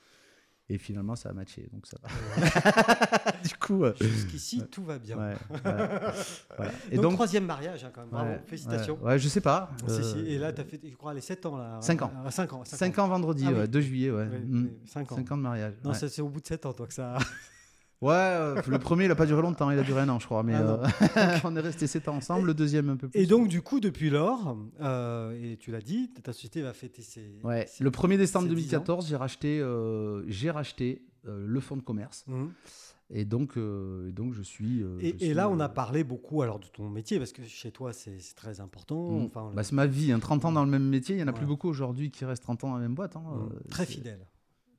[0.72, 3.32] Et finalement, ça a matché, donc ça va.
[3.42, 5.18] du coup, euh, Jusqu'ici, tout va bien.
[5.18, 5.58] ouais, ouais.
[6.56, 6.72] Voilà.
[6.92, 8.10] Et donc, donc, troisième mariage, hein, quand même.
[8.10, 8.96] Bravo, Ouais, félicitations.
[9.02, 9.72] Ouais, ouais, je sais pas.
[9.88, 10.18] Si, si.
[10.18, 11.56] Euh, Et là, tu as fait, je crois, les 7 ans.
[11.56, 11.78] Là.
[11.80, 12.12] Cinq ans.
[12.30, 12.62] 5 ans.
[12.64, 13.58] 5 ans vendredi, Ah oui.
[13.58, 14.28] ouais, 2 juillet, ouais.
[14.30, 14.68] Oui, Mm.
[14.86, 15.16] 5 ans.
[15.16, 15.74] 5 ans de mariage.
[15.82, 17.18] Non, c'est au bout de 7 ans, toi, que ça.
[18.02, 20.24] Ouais, euh, le premier, il a pas duré longtemps, il a duré un an, je
[20.24, 20.42] crois.
[20.42, 20.86] Mais Ah euh,
[21.44, 23.20] on est resté 7 ans ensemble, le deuxième un peu plus.
[23.20, 27.02] Et donc, du coup, depuis lors, euh, et tu l'as dit, ta société va fêter
[27.02, 27.38] ses.
[27.44, 28.78] Ouais, ses- le 1er décembre c'est 10 ans.
[28.78, 32.24] 2014, j'ai racheté, euh, j'ai racheté le fonds de commerce.
[32.26, 32.50] Mhm.
[33.12, 34.80] Et donc, et donc je suis.
[35.00, 37.92] je Et, là, on a parlé beaucoup alors de ton métier, parce que chez toi,
[37.92, 39.10] c'est très important.
[39.18, 39.24] mm.
[39.26, 41.26] Enfin, Bah, c'est ma vie, hein, 30 ans dans le même métier, il y en
[41.26, 41.36] a Ouais.
[41.36, 43.16] plus beaucoup aujourd'hui qui restent 30 ans dans la même boîte.
[43.16, 44.20] hein, mm, euh, très fidèle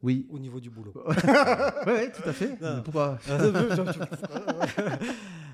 [0.03, 0.25] Oui.
[0.29, 0.93] au niveau du boulot.
[1.85, 2.57] ouais, tout à fait.
[2.61, 3.19] Mais Pourquoi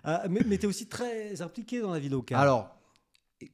[0.03, 2.39] Ah, mais mais tu es aussi très impliqué dans la vie locale.
[2.39, 2.75] Alors,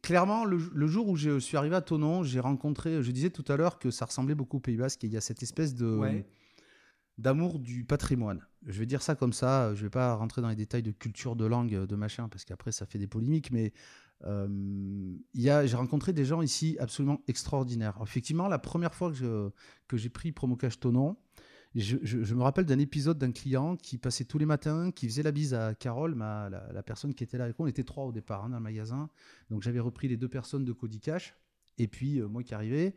[0.01, 3.45] clairement, le, le jour où je suis arrivé à Tonon, j'ai rencontré, je disais tout
[3.47, 5.73] à l'heure que ça ressemblait beaucoup au Pays Basque et il y a cette espèce
[5.73, 6.25] de Ouais.
[7.17, 8.45] d'amour du patrimoine.
[8.67, 11.35] Je vais dire ça comme ça, je vais pas rentrer dans les détails de culture,
[11.35, 13.73] de langue, de machin, parce qu'après ça fait des polémiques, mais
[14.25, 14.47] euh,
[15.33, 17.97] j'ai rencontré des gens ici absolument extraordinaires.
[18.01, 19.51] Effectivement, la première fois que,
[19.97, 21.17] j'ai pris Promocash Tonon,
[21.75, 25.31] je, me rappelle d'un épisode d'un client qui passait tous les matins, qui faisait la
[25.31, 27.67] bise à Carole, la, personne qui était là avec moi.
[27.67, 29.09] On était trois au départ hein, dans le magasin.
[29.49, 31.35] Donc j'avais repris les deux personnes de Codicash
[31.79, 32.93] et puis euh, moi qui arrivais.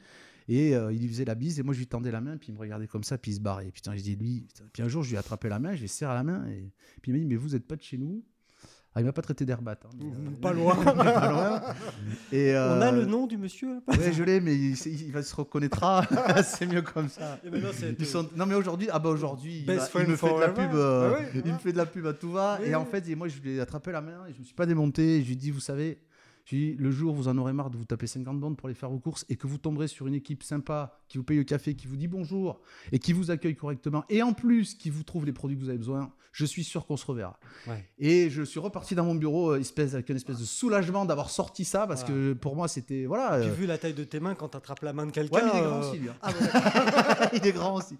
[0.48, 2.48] Et euh, il lui faisait la bise et moi je lui tendais la main, puis
[2.50, 3.72] il me regardait comme ça, puis il se barrait.
[3.72, 4.46] Putain, je dis lui.
[4.72, 6.46] Puis un jour je lui ai attrapé la main, je lui ai serré la main
[6.48, 6.70] et
[7.02, 8.22] puis il m'a dit Mais vous n'êtes pas de chez nous?
[8.96, 9.76] Ah, il m'a pas traité d'herbat.
[9.84, 10.74] hein, mais, Mm, pas loin.
[10.78, 11.62] mais pas loin.
[12.32, 15.12] Et, On a euh, le nom du monsieur Ouais, je l'ai, mais il, il- il
[15.12, 16.04] va se reconnaîtra.
[16.44, 17.38] c'est mieux comme ça.
[17.44, 20.40] Et maintenant, c'est- Ils sont- Non mais aujourd'hui, ah bah aujourd'hui, il, me fait de
[20.40, 22.58] la pub, euh, Ah ouais, il me fait de la pub à tout va.
[22.62, 22.86] Oui, et en oui.
[22.90, 25.18] fait, et moi je lui ai attrapé la main et je me suis pas démonté.
[25.18, 25.98] Et je lui ai dit, vous savez,
[26.46, 28.40] je lui ai dit, le jour où vous en aurez marre de vous taper 50
[28.40, 31.18] bandes pour les faire vos courses et que vous tomberez sur une équipe sympa qui
[31.18, 32.60] vous paye le café, qui vous dit bonjour
[32.92, 35.68] et qui vous accueille correctement et en plus qui vous trouve les produits que vous
[35.68, 37.38] avez besoin, je suis sûr qu'on se reverra.
[37.66, 37.84] Ouais.
[37.98, 41.30] Et je suis reparti dans mon bureau euh, espèce, avec une espèce de soulagement d'avoir
[41.30, 42.14] sorti ça parce Voilà.
[42.14, 43.38] que pour moi c'était voilà.
[43.40, 45.36] Puis euh, vu la taille de tes mains quand tu attrapes la main de quelqu'un.
[45.38, 46.08] Ouais, il est grand euh, aussi, lui.
[46.10, 46.14] hein.
[46.22, 47.96] Ah, il est grand aussi.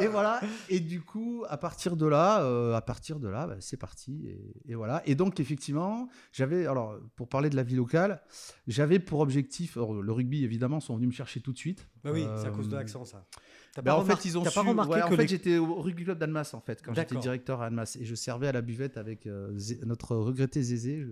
[0.00, 0.40] Et voilà.
[0.68, 4.24] Et du coup, à partir de là, euh, à partir de là, bah, c'est parti.
[4.66, 5.02] Et, et voilà.
[5.06, 8.20] Et donc, effectivement, j'avais, alors, pour parler de la vie locale,
[8.66, 11.86] j'avais pour objectif, le rugby, évidemment, sont venus me chercher tout de suite.
[12.04, 13.26] bah oui, c'est à cause de Euh, l'accent ça.
[13.74, 14.52] T'as bah, pas en fait, ils ont su.
[14.54, 16.92] pas remarqué ouais, que en fait, les- j'étais au rugby club d'Annemasse, en fait, quand
[16.94, 21.00] j'étais directeur à Annemasse, et je servais à la buvette avec euh, notre regretté Zézé.
[21.02, 21.08] je-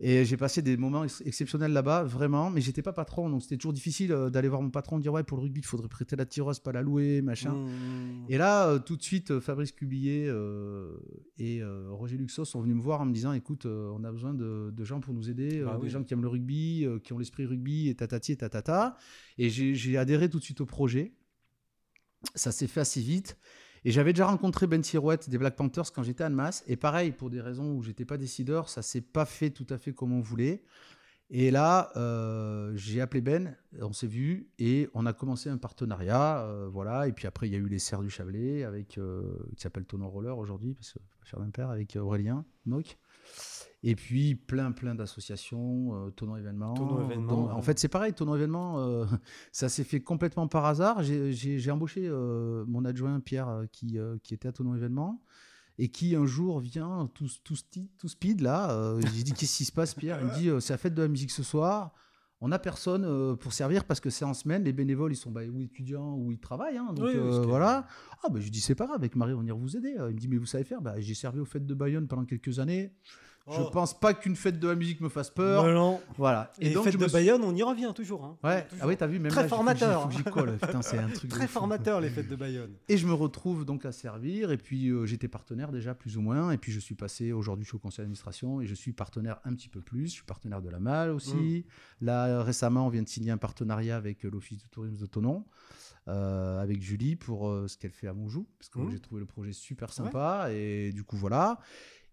[0.00, 2.50] Et j'ai passé des moments ex- exceptionnels là-bas, vraiment.
[2.50, 5.22] Mais j'étais pas patron, donc c'était toujours difficile euh, d'aller voir mon patron, dire ouais
[5.22, 7.52] pour le rugby, il faudrait prêter la tireuse, pas la louer, machin.
[7.54, 8.26] Mmh.
[8.28, 10.32] Et là, euh, tout de suite, euh, Fabrice Cubillier
[11.38, 14.72] et Roger Luxos sont venus me voir en me disant écoute, on a besoin de,
[14.76, 17.46] de gens pour nous aider, Bah des gens qui aiment le rugby, qui ont l'esprit
[17.46, 18.96] rugby, et tatati et tatata.
[19.38, 21.12] Et j'ai adhéré tout de suite au projet.
[22.34, 23.36] Ça s'est fait assez vite.
[23.84, 26.64] Et j'avais déjà rencontré Ben Sirouette des Black Panthers quand j'étais à Annemasse.
[26.66, 29.76] Et pareil, pour des raisons où j'étais pas décideur, ça s'est pas fait tout à
[29.76, 30.62] fait comme on voulait.
[31.30, 36.40] Et là, euh, j'ai appelé Ben, on s'est vu et on a commencé un partenariat,
[36.40, 37.08] euh, voilà.
[37.08, 39.84] Et puis après, il y a eu les Serres du Chablais avec euh, qui s'appelle
[39.84, 42.98] Tonon Roller aujourd'hui, parce que cher d'un père avec Aurélien Moc.
[43.86, 46.36] Et puis plein plein d'associations, euh, Tonon
[47.28, 47.52] dont- ouais.
[47.52, 49.04] en fait, c'est pareil, Tonon événements, euh,
[49.52, 51.02] ça s'est fait complètement par hasard.
[51.02, 51.32] J'ai-
[51.70, 55.22] embauché euh, mon adjoint Pierre euh, qui, qui était à Tonon événements
[55.78, 58.96] et qui un jour vient tout, tout, sti- tout speed là.
[59.14, 60.18] J'ai dit qu'est-ce qui se passe Pierre?
[60.22, 61.92] Il me dit c'est la fête de la musique ce soir.
[62.40, 64.64] On n'a personne pour servir parce que c'est en semaine.
[64.64, 66.76] Les bénévoles ils sont bah, ou étudiants ou ils travaillent.
[66.76, 67.86] hein, donc Oui, euh, voilà.
[68.22, 69.94] Ah bah, je dis c'est pas grave avec Marie on ira vous aider.
[69.98, 72.24] Il me dit mais vous savez faire bah, J'ai servi aux fêtes de Bayonne pendant
[72.24, 72.92] quelques années.
[73.46, 73.70] Je Oh.
[73.70, 75.66] pense pas qu'une fête de la musique me fasse peur.
[75.66, 76.00] Non.
[76.16, 76.50] Voilà.
[76.60, 78.24] Et, donc fête je de me Bayonne, on y revient toujours.
[78.24, 78.38] hein.
[78.42, 78.64] Ouais.
[78.64, 78.78] Toujours.
[78.82, 80.02] Ah oui t'as vu même Très là, formateur.
[80.04, 80.56] faut que j'y colle.
[80.56, 82.72] Putain c'est un truc Très formateur les fêtes de Bayonne.
[82.88, 84.50] Et je me retrouve donc à servir.
[84.50, 86.52] Et puis euh, j'étais partenaire déjà plus ou moins.
[86.52, 89.40] Et puis je suis passé aujourd'hui je suis au conseil d'administration et je suis partenaire
[89.44, 90.06] un petit peu plus.
[90.06, 91.66] Je suis partenaire de la MAL aussi.
[92.00, 95.04] Là euh, récemment on vient de signer un partenariat avec euh, l'Office du tourisme de
[95.06, 95.44] Tonon.
[96.08, 98.90] euh, avec Julie pour euh, ce qu'elle fait à Montjoux parce que Mhm.
[98.90, 101.58] j'ai trouvé le projet super sympa et du coup voilà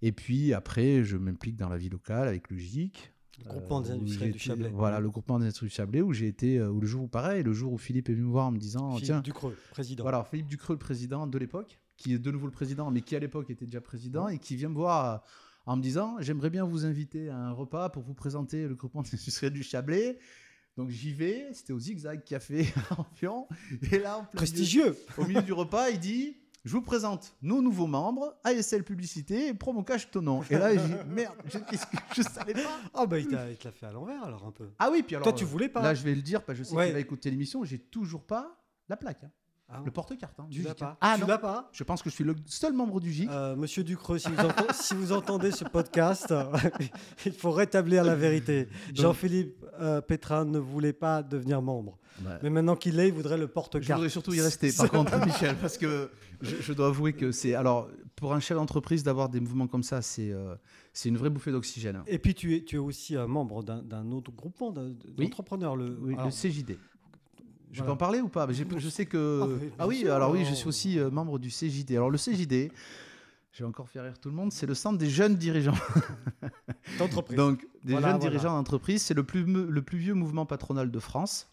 [0.02, 3.90] et puis après je m'implique dans la vie locale avec le GIC Le groupement des
[3.90, 4.70] Euh, industriels du Chablais.
[4.74, 7.08] Voilà, le groupement des industriels du Chablais, où j'ai été, euh, où le jour où
[7.08, 9.56] pareil, le jour où Philippe est venu me voir en me disant, Philippe tiens, Ducreux,
[9.72, 10.04] président.
[10.04, 13.16] voilà, Philippe Ducreux, le président de l'époque, qui est de nouveau le président, mais qui
[13.16, 14.36] à l'époque était déjà président, Ouais.
[14.36, 15.18] et qui vient me voir euh,
[15.66, 19.02] en me disant, j'aimerais bien vous inviter à un repas pour vous présenter le groupement
[19.02, 20.18] des industriels du Chablais.
[20.78, 23.48] Donc j'y vais, c'était au Zigzag Café à Ampion,
[23.92, 24.96] et là, en plein milieu- Prestigieux.
[25.18, 29.54] au milieu du repas, il dit Je vous présente nos nouveaux membres, ASL Publicité et
[29.56, 30.44] Promo Cash Tonon.
[30.50, 31.36] Et là, j'ai dit Merde,
[32.16, 32.80] je, savais pas.
[32.94, 34.70] Ah bah il t'a il te l'a fait à l'envers alors un peu.
[34.78, 35.24] Ah oui, puis alors.
[35.24, 35.82] Toi tu euh, voulais pas.
[35.82, 36.86] Là, je vais le dire, parce que je sais Ouais.
[36.86, 39.32] qu'il va écouter l'émission, j'ai toujours pas la plaque, hein,
[39.74, 40.40] Ah, le porte-carte.
[40.40, 40.80] hein, tu du l'as GIC.
[40.80, 40.98] pas.
[41.02, 41.70] Ah tu non, l'as pas.
[41.72, 43.30] je pense que je suis le seul membre du GIC.
[43.30, 46.34] Euh, Monsieur Ducreux, si vous, enten- si vous entendez ce podcast,
[47.26, 48.68] il faut rétablir la vérité.
[48.94, 51.98] Jean-Philippe euh, Pétrin ne voulait pas devenir membre.
[52.24, 52.32] Ouais.
[52.44, 53.94] Mais maintenant qu'il l'est, il voudrait le Je porte-carte.
[53.94, 56.12] voudrais surtout y rester, par contre, Michel, parce que
[56.42, 57.56] je, je dois avouer que c'est.
[57.56, 60.56] Alors, pour un chef d'entreprise, d'avoir des mouvements comme ça, c'est euh,
[60.94, 61.96] c'est une vraie bouffée d'oxygène.
[61.96, 62.04] hein.
[62.08, 65.26] Et puis tu es, tu es aussi un membre d'un- autre groupement Oui.
[65.26, 65.76] d'entrepreneurs.
[65.76, 66.78] Le, Oui, alors, le CJD.
[67.72, 67.86] Je Voilà.
[67.88, 68.48] peux en parler ou pas?
[68.52, 69.60] Je sais que.
[69.80, 71.92] Ah, Ah oui, sûr, alors oui, je suis aussi euh, membre du CJD.
[71.96, 72.72] Alors le CJD,
[73.54, 75.74] je vais encore faire rire tout le monde, c'est le centre des jeunes dirigeants.
[77.00, 77.38] d'entreprise.
[77.38, 78.32] Donc des Voilà, jeunes voilà.
[78.32, 81.48] dirigeants d'entreprise, c'est le plus, le plus vieux mouvement patronal de France.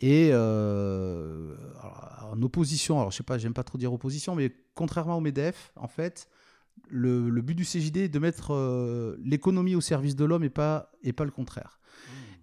[0.00, 4.54] Et euh, alors, en opposition, alors je sais pas, j'aime pas trop dire opposition, mais
[4.74, 6.28] contrairement au MEDEF, en fait,
[6.88, 10.50] le, le but du CJD est de mettre euh, l'économie au service de l'homme et
[10.50, 11.77] pas, et pas le contraire.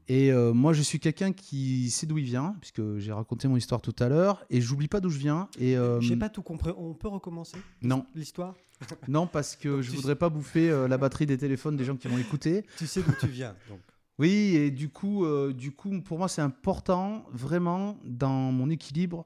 [0.07, 3.57] Et euh, moi, je suis quelqu'un qui sait d'où il vient, puisque j'ai raconté mon
[3.57, 5.49] histoire tout à l'heure, et j'oublie pas d'où je viens.
[5.57, 6.71] Et euh, J'ai pas tout compris.
[6.77, 7.57] On peut recommencer?
[7.81, 8.53] Non, l'histoire?
[9.07, 11.95] Non, parce que Donc, je voudrais pas bouffer euh, la batterie des téléphones des gens
[11.95, 12.65] qui vont écouter.
[12.77, 13.55] Tu sais d'où tu viens.
[13.69, 13.79] Donc.
[14.19, 19.25] Oui, et du coup, euh, du coup, pour moi, c'est important, vraiment, dans mon équilibre,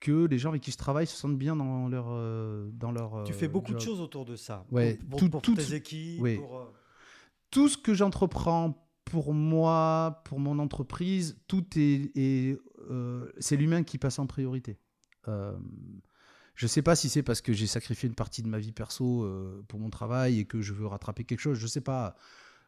[0.00, 2.06] que les gens avec qui je travaille se sentent bien dans leur,
[2.72, 3.24] dans leur.
[3.24, 4.64] Tu fais beaucoup de choses autour de ça.
[4.70, 6.20] Ouais, Pour, pour- tout- pour tout- tes équipes.
[6.20, 6.36] oui.
[6.36, 6.70] pour,
[7.50, 12.58] Tout ce que j'entreprends pour moi, pour mon entreprise, tout est, est,
[12.90, 14.78] euh, c'est l'humain qui passe en priorité.
[15.28, 15.56] Euh,
[16.54, 19.22] je sais pas si c'est parce que j'ai sacrifié une partie de ma vie perso
[19.24, 21.58] euh, pour mon travail et que je veux rattraper quelque chose.
[21.58, 22.16] Je sais pas.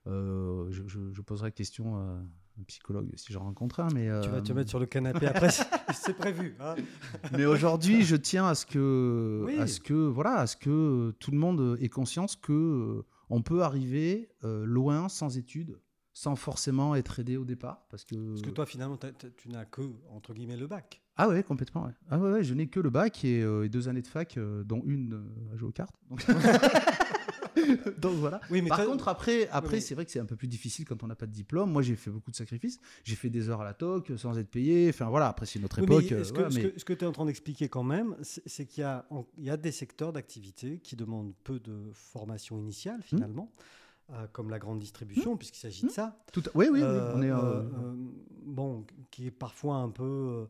[0.07, 4.41] Je, je- je poserai question à un psychologue si j'en rencontre un, mais Tu vas
[4.41, 5.51] te mettre sur le canapé après.
[5.95, 6.57] c'est prévu.
[6.61, 6.75] hein.
[7.37, 9.59] Mais aujourd'hui, je tiens à ce que, Oui.
[9.59, 13.63] à ce que, voilà, à ce que tout le monde ait conscience que on peut
[13.63, 15.79] arriver loin sans études,
[16.21, 18.15] sans forcément être aidé au départ, parce que.
[18.15, 21.01] Parce que toi, finalement, tu n'as que, entre guillemets, le bac.
[21.17, 21.85] Ah ouais, complètement.
[21.87, 21.93] ouais.
[22.11, 24.37] Ah ouais, ouais, je n'ai que le bac et, euh, et deux années de fac,
[24.37, 25.95] euh, dont une euh, à jouer aux cartes.
[26.11, 26.23] Donc,
[27.99, 28.41] Donc voilà.
[28.51, 31.03] Oui, mais Par contre, après, après c'est vrai que c'est un peu plus difficile quand
[31.03, 31.71] on n'a pas de diplôme.
[31.73, 32.79] Moi, j'ai fait beaucoup de sacrifices.
[33.05, 34.89] J'ai fait des heures à la toc sans être payé.
[34.91, 36.25] Enfin voilà, après, c'est notre Oui, mais époque.
[36.25, 38.15] ce que, voilà, ce mais- que- ce que tu es en train d'expliquer quand même,
[38.23, 43.51] c'est qu'il y, y a des secteurs d'activité qui demandent peu de formation initiale, finalement,
[43.59, 43.63] euh,
[44.33, 46.19] comme la grande distribution, puisqu'il s'agit de ça.
[46.33, 47.31] Tout à- Oui, oui, oui, Euh, on est.
[47.31, 47.95] euh, euh, euh,
[48.45, 50.47] bon, qui est parfois un peu euh,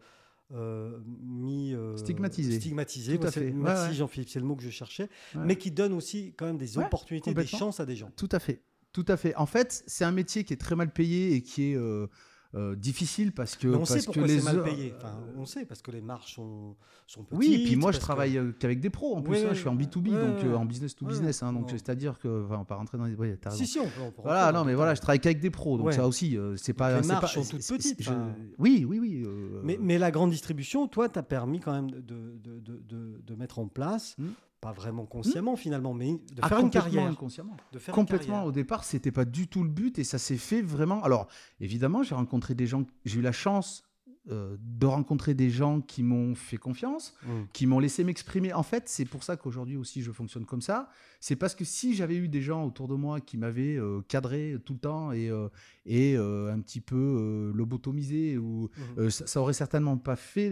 [0.53, 2.59] euh, mis euh, Stigmatisé.
[2.59, 3.19] stigmatisé.
[3.19, 3.51] Tout à fait.
[3.53, 3.95] Merci ouais.
[3.95, 5.43] Jean-Philippe, c'est le mot que je cherchais, Ouais.
[5.45, 8.11] mais qui donne aussi quand même des opportunités, des chances à des gens.
[8.17, 8.63] Tout à fait.
[8.93, 9.35] Tout à fait.
[9.37, 12.09] En fait, c'est un métier qui est très mal payé et qui est euh,
[12.55, 13.69] euh, difficile parce que.
[13.69, 14.93] Mais on parce sait que pourquoi les c'est mal heures- payé.
[14.97, 16.75] Enfin, on sait parce que les marges sont,
[17.07, 17.39] sont petites.
[17.39, 19.37] Oui, et puis moi je travaille euh, qu'avec des pros en plus.
[19.39, 21.43] Hein, je suis en B2B, ouais, donc euh, en business to business.
[21.45, 22.45] hein, donc c'est-à-dire que.
[22.45, 23.15] Enfin, on va pas rentrer dans les.
[23.15, 23.29] Oui.
[23.51, 23.91] Si, si, on peut.
[24.03, 26.57] on peut Voilà, non, mais voilà, je travaille qu'avec des pros, donc ça aussi, euh,
[26.57, 27.01] c'est pas.
[27.01, 28.11] les marges pas- sont toutes petites, je-.
[28.59, 29.25] Oui, oui, oui.
[29.63, 33.35] Mais, mais la grande distribution, toi, t'as permis quand même de, de, de, de- de
[33.37, 34.29] mettre en place, Hmm.
[34.61, 37.07] Pas vraiment consciemment finalement, mais de ah, faire une carrière.
[37.07, 37.57] inconsciemment.
[37.73, 38.35] De faire une Complètement.
[38.35, 38.49] carrière.
[38.49, 41.03] Au départ, c'était pas du tout le but et ça s'est fait vraiment.
[41.03, 41.29] Alors,
[41.61, 42.85] évidemment, j'ai rencontré des gens.
[43.05, 43.83] J'ai eu la chance
[44.31, 47.45] euh, de rencontrer des gens qui m'ont fait confiance, Hmm.
[47.53, 48.53] qui m'ont laissé m'exprimer.
[48.53, 50.89] En fait, c'est pour ça qu'aujourd'hui aussi je fonctionne comme ça.
[51.21, 54.57] C'est parce que si j'avais eu des gens autour de moi qui m'avaient euh, cadré
[54.65, 55.49] tout le temps et, euh,
[55.85, 58.99] et un petit peu lobotomisé, ou, Mhm.
[59.05, 60.51] euh, ça, ça aurait certainement pas fait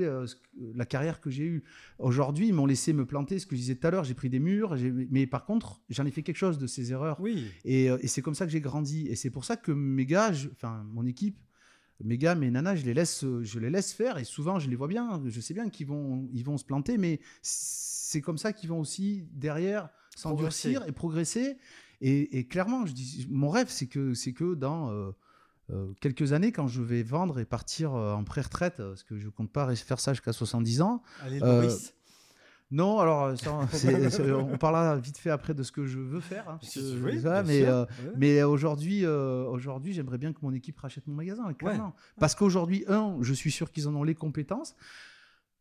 [0.75, 1.63] la carrière que j'ai eue.
[1.99, 3.39] Aujourd'hui, ils m'ont laissé me planter.
[3.39, 4.77] Ce que je disais tout à l'heure, j'ai pris des murs,
[5.11, 7.19] mais par contre, j'en ai fait quelque chose de ces erreurs.
[7.21, 7.47] Oui.
[7.65, 9.07] Et, et c'est comme ça que j'ai grandi.
[9.09, 11.39] Et c'est pour ça que mes gars, enfin mon équipe,
[12.05, 14.19] mes gars, mes nanas, je les laisse, euh, je les laisse faire.
[14.19, 15.23] Et souvent, je les vois bien.
[15.27, 18.81] Je sais bien qu'ils vont, ils vont se planter, mais c'est comme ça qu'ils vont
[18.81, 21.57] aussi derrière s'endurcir et progresser.
[22.01, 25.11] Et, et clairement, je dis, mon rêve, c'est que, c'est que dans euh,
[25.71, 29.29] euh, quelques années, quand je vais vendre et partir euh, en pré-retraite, parce que je
[29.29, 31.95] compte pas faire ça jusqu'à 70 ans, Allez, Maurice.
[32.71, 33.51] Non, alors euh, ça,
[34.53, 36.49] on parlera vite fait après de ce que je veux faire.
[36.49, 38.13] hein, Si veux, mais euh, Ouais.
[38.17, 41.95] mais aujourd'hui, euh, aujourd'hui, j'aimerais bien que mon équipe rachète mon magasin, clairement.
[42.21, 44.75] Parce qu'aujourd'hui, un, je suis sûr qu'ils en ont les compétences.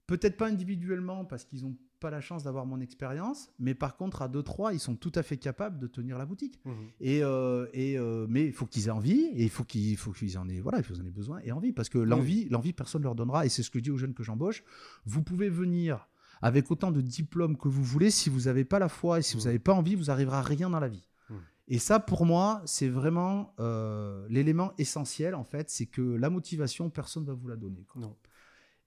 [0.06, 4.22] Peut-être pas individuellement parce qu'ils ont pas la chance d'avoir mon expérience, mais par contre,
[4.22, 6.60] à 2-3, ils sont tout à fait capables de tenir la boutique.
[6.64, 6.74] Mhm.
[7.02, 7.98] Et, euh, et,
[8.30, 10.78] mais il faut qu'ils aient envie, et il faut qu'ils faut qu'ils en aient, voilà,
[10.78, 13.16] il faut qu'ils en aient besoin et envie, parce que l'envie, l'envie, personne ne leur
[13.16, 14.64] donnera, et c'est ce que je dis aux jeunes que j'embauche.
[15.06, 16.08] Vous pouvez venir
[16.42, 19.36] avec autant de diplômes que vous voulez, si vous n'avez pas la foi et si
[19.38, 21.08] vous n'avez pas envie, vous n'arriverez à rien dans la vie.
[21.30, 21.38] Mhm.
[21.70, 26.90] Et ça, pour moi, c'est vraiment euh, l'élément essentiel, en fait, c'est que la motivation,
[26.90, 27.84] personne ne va vous la donner.
[27.92, 28.02] quoi.
[28.02, 28.16] Non.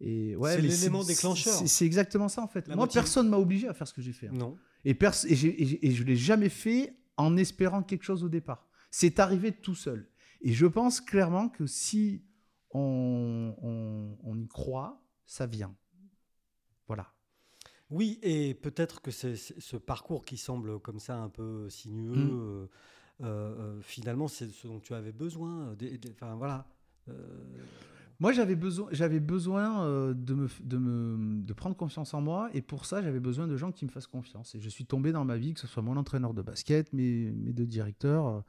[0.02, 1.52] Et ouais, C'est l'élément déclencheur.
[1.66, 2.66] C'est exactement ça, en fait.
[2.68, 4.28] La Moi, motive- personne m'a obligé à faire ce que j'ai fait.
[4.28, 4.32] hein.
[4.34, 4.56] Non.
[4.86, 8.66] Et, et, et je ne l'ai jamais fait en espérant quelque chose au départ.
[8.90, 10.08] C'est arrivé tout seul.
[10.40, 12.24] Et je pense clairement que si
[12.70, 15.74] on, on- on y croit, ça vient.
[16.86, 17.12] Voilà.
[17.90, 22.14] Oui, et peut-être que c'est c'est- ce parcours qui semble comme ça un peu sinueux,
[22.14, 22.30] Mm.
[22.32, 22.66] euh,
[23.22, 25.74] euh, euh, finalement, c'est ce dont tu avais besoin.
[25.74, 26.66] des- des- Enfin, voilà.
[27.08, 27.12] Euh,
[28.22, 32.50] Moi, j'avais besoin, j'avais besoin euh, de, me, de, me, de prendre confiance en moi.
[32.52, 34.54] Et pour ça, j'avais besoin de gens qui me fassent confiance.
[34.54, 37.32] Et je suis tombé dans ma vie, que ce soit mon entraîneur de basket, mes,
[37.32, 38.44] mes deux directeurs.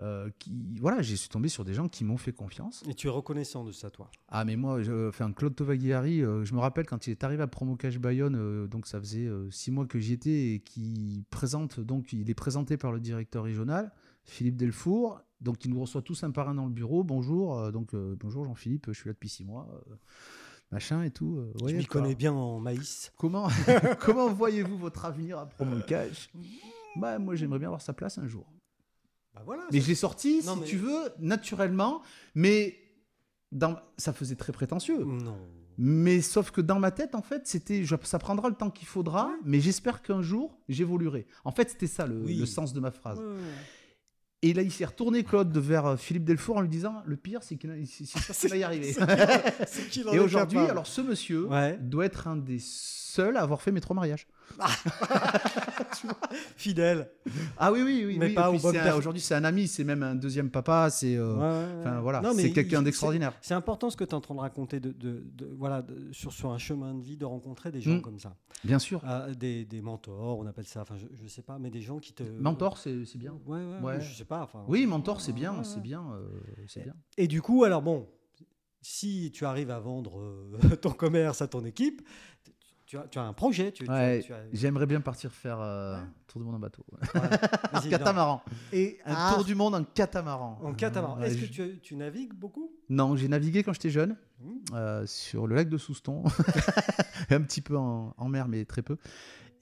[0.00, 2.82] Euh, euh, qui, voilà, je suis tombé sur des gens qui m'ont fait confiance.
[2.88, 4.10] et tu es reconnaissant de ça, toi.
[4.28, 7.42] Ah mais moi, je, enfin, Claude Tovagliari, euh, je me rappelle quand il est arrivé
[7.42, 10.60] à Promo Cash Bayonne, euh, donc ça faisait euh, six mois que j'y étais, et
[10.60, 13.90] qui présente, donc il est présenté par le directeur régional,
[14.24, 17.70] Philippe Delfour, donc il nous reçoit tous un par un dans le bureau, bonjour, euh,
[17.70, 19.94] donc euh, bonjour Jean-Philippe, je suis là depuis six mois, euh,
[20.72, 21.36] machin et tout.
[21.38, 23.12] euh, je voyez, m'y connais bien en maïs.
[23.16, 23.48] Comment,
[24.00, 26.30] comment voyez-vous votre avenir à Promo Cash?
[26.96, 28.46] Bah, Moi j'aimerais bien avoir sa place un jour.
[29.36, 29.62] Bah voilà.
[29.72, 32.02] Mais je l'ai sorti, Non, si mais- tu veux, naturellement,
[32.34, 32.76] mais
[33.52, 33.76] dans...
[33.98, 35.04] ça faisait très prétentieux.
[35.04, 35.36] Non.
[35.78, 38.88] Mais sauf que dans ma tête, en fait, c'était, je- ça prendra le temps qu'il
[38.88, 41.26] faudra, mais j'espère qu'un jour, j'évoluerai.
[41.44, 42.34] En fait, c'était ça le, Oui.
[42.36, 43.18] le sens de ma phrase.
[43.20, 43.24] Ouais.
[44.42, 47.42] Et là, il s'est retourné, Claude, vers euh, Philippe Delfour en lui disant, le pire,
[47.42, 48.94] c'est qu'il va y arriver.
[50.12, 51.76] Et aujourd'hui, alors ce monsieur Ouais.
[51.78, 52.58] doit être un des
[53.16, 54.26] seuls à avoir fait mes trois mariages.
[56.56, 57.10] Fidèle.
[57.58, 58.16] Ah oui, oui, oui.
[58.18, 58.34] Mais oui.
[58.34, 58.92] pas un- personnes.
[58.98, 61.16] Aujourd'hui, c'est un ami, c'est même un deuxième papa, c'est...
[61.16, 62.02] euh, Ouais, ouais, Enfin ouais.
[62.02, 63.32] voilà, c'est quelqu'un d'extraordinaire.
[63.40, 66.12] C'est important ce que tu es en train de raconter, de, de- de- voilà, de-
[66.12, 68.02] sur, sur un chemin de vie, de rencontrer des gens Mm.
[68.02, 68.36] comme ça.
[68.64, 69.00] Bien sûr.
[69.04, 71.98] Ah, des, des mentors, on appelle ça, enfin je, je sais pas, mais des gens
[71.98, 72.22] qui te...
[72.22, 73.34] Mentor, c'est bien.
[73.46, 74.42] Ouais, je sais pas.
[74.42, 76.94] Enfin, Oui, mentor, c'est bien, ouais, c'est bien, euh, bien.
[77.16, 78.08] Et du coup, alors bon,
[78.82, 82.02] si tu arrives à vendre euh, ton commerce à ton équipe,
[82.86, 83.72] tu as, tu as un projet.
[83.72, 86.02] Tu, tu as- Ouais, tu as- J'aimerais bien partir faire euh, Ouais.
[86.28, 86.84] tour du monde en bateau.
[86.92, 87.80] non.
[87.90, 88.42] catamaran.
[88.72, 90.58] Et Un ah, tour du monde en catamaran.
[90.62, 91.18] en catamaran.
[91.18, 92.70] Ouais, Est-ce que je- tu, tu navigues beaucoup?
[92.88, 94.50] Non, j'ai navigué quand j'étais jeune Mmh.
[94.74, 96.22] euh, sur le lac de Souston,
[97.30, 98.96] un petit peu en, en mer, mais très peu.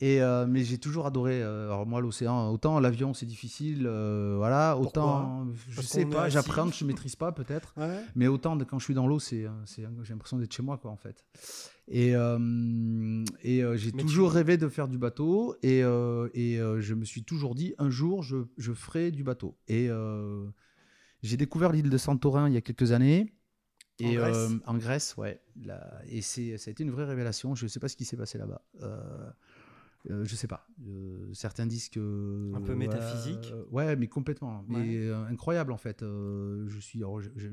[0.00, 1.40] Et euh, mais j'ai toujours adoré.
[1.40, 4.88] euh, alors moi, l'océan, autant l'avion c'est difficile, euh, voilà, Pourquoi?
[5.02, 7.72] autant je Parce sais pas, j'appréhende, je maîtrise pas peut-être.
[7.76, 8.00] Ouais.
[8.16, 10.76] Mais autant de, quand je suis dans l'eau, c'est, c'est, j'ai l'impression d'être chez moi,
[10.78, 11.24] quoi, en fait.
[11.88, 15.54] Et, euh, et euh, j'ai toujours tu- rêvé de faire du bateau.
[15.62, 19.56] Et, euh, et je me suis toujours dit, un jour, je, je ferai du bateau.
[19.68, 19.88] Et
[21.22, 23.34] j'ai découvert l'île de Santorin il y a quelques années.
[24.02, 24.50] En Et Grèce.
[24.66, 25.40] en Grèce, ouais.
[25.62, 27.54] Là, et ça a été une vraie révélation.
[27.54, 28.62] Je ne sais pas ce qui s'est passé là-bas.
[30.10, 30.66] Euh, euh, je sais pas.
[30.86, 33.52] Euh, certains disent que Un peu métaphysique.
[33.54, 34.64] euh, ouais, mais complètement.
[34.68, 35.06] Mais Ouais.
[35.08, 36.02] euh, incroyable en fait.
[36.02, 37.02] Euh, je suis,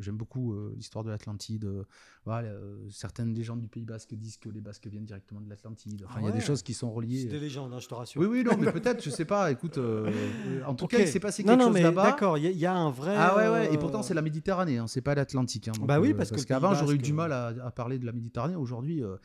[0.02, 1.64] j'aime beaucoup euh, l'histoire de l'Atlantide.
[1.66, 1.84] euh,
[2.26, 6.04] voilà, euh, certaines légendes du Pays Basque disent que les Basques viennent directement de l'Atlantide.
[6.06, 6.44] Enfin, Ah il y a des ouais.
[6.46, 7.26] choses qui sont C'est reliées.
[7.26, 8.22] des légendes, hein, je te rassure.
[8.22, 9.50] Oui, oui, non, mais peut-être, je sais pas.
[9.52, 10.12] Écoute, euh,
[10.48, 12.04] euh, en tout cas, il s'est passé non, quelque non, chose mais là-bas.
[12.04, 13.16] D'accord, il y, a- il y a un vrai.
[13.18, 13.74] Ah ouais, ouais.
[13.74, 15.70] Et euh, pourtant, c'est la Méditerranée, hein, c'est pas l'Atlantique.
[15.70, 17.98] hein, Bah oui, euh, parce que le qu'avant, j'aurais eu du mal à, à parler
[17.98, 19.04] de la Méditerranée aujourd'hui.
[19.04, 19.16] euh.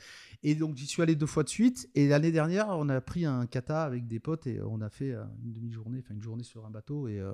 [0.42, 1.88] Et donc, j'y suis allé deux fois de suite.
[1.94, 5.12] Et l'année dernière, on a pris un kata avec des potes et on a fait
[5.12, 7.08] euh, une demi-journée, enfin une journée sur un bateau.
[7.08, 7.32] Et, euh,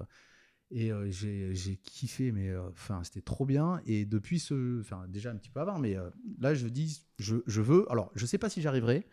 [0.71, 3.81] et euh, j'ai kiffé, mais euh, enfin, c'était trop bien.
[3.87, 4.81] Et depuis ce.
[4.81, 6.09] Enfin, déjà un petit peu avant, mais euh,
[6.39, 7.91] là, je dis, je, je veux.
[7.91, 9.07] Alors, je sais pas si j'arriverai.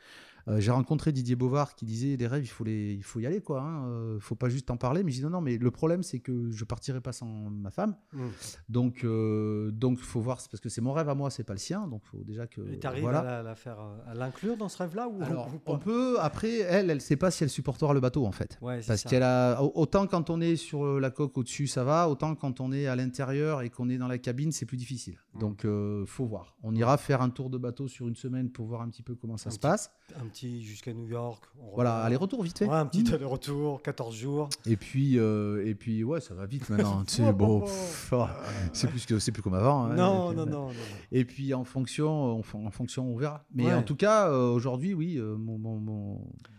[0.49, 3.25] Euh, j'ai rencontré Didier Bovard qui disait les rêves, il faut, les, il faut y
[3.25, 3.61] aller, quoi.
[3.61, 3.85] Hein.
[3.87, 5.03] euh, faut pas juste en parler.
[5.03, 7.69] Mais je dis non, non, mais le problème, c'est que je partirai pas sans ma
[7.71, 7.95] femme.
[8.13, 8.27] Mm.
[8.69, 11.59] Donc, euh, donc, faut voir, parce que c'est mon rêve à moi, c'est pas le
[11.59, 11.87] sien.
[11.87, 12.61] Donc, faut déjà que.
[12.73, 13.19] Et t'arrives voilà.
[13.19, 16.17] à la, la faire, euh, à l'inclure dans ce rêve-là ou, Alors, on peut.
[16.19, 18.57] Après, elle, elle sait pas si elle supportera le bateau, en fait.
[18.61, 22.33] Ouais, Parce qu'elle a autant quand on est sur la coque au-dessus, ça va, autant
[22.35, 25.17] quand on est à l'intérieur et qu'on est dans la cabine, c'est plus difficile.
[25.35, 25.39] Mm.
[25.39, 26.55] Donc, euh, faut voir.
[26.63, 29.15] On ira faire un tour de bateau sur une semaine pour voir un petit peu
[29.15, 29.91] comment ça Un se petit- passe.
[30.19, 31.43] Un petit jusqu'à New York.
[31.61, 32.65] on Voilà, aller-retour vite fait.
[32.65, 33.13] Ouais, un petit Mm.
[33.15, 34.49] aller-retour, 14 jours.
[34.65, 37.03] Et puis, euh, et puis, ouais, ça va vite maintenant.
[37.07, 37.63] tu sais, bon,
[38.11, 38.29] ah,
[38.73, 39.85] c'est plus que c'est plus comme avant.
[39.85, 39.95] hein.
[39.95, 40.71] non, non, non, non.
[41.11, 43.43] Et puis en fonction, fon- en fonction, on verra.
[43.53, 43.73] Mais Ouais.
[43.73, 45.79] en tout cas, euh, aujourd'hui, oui, euh, mon, mon,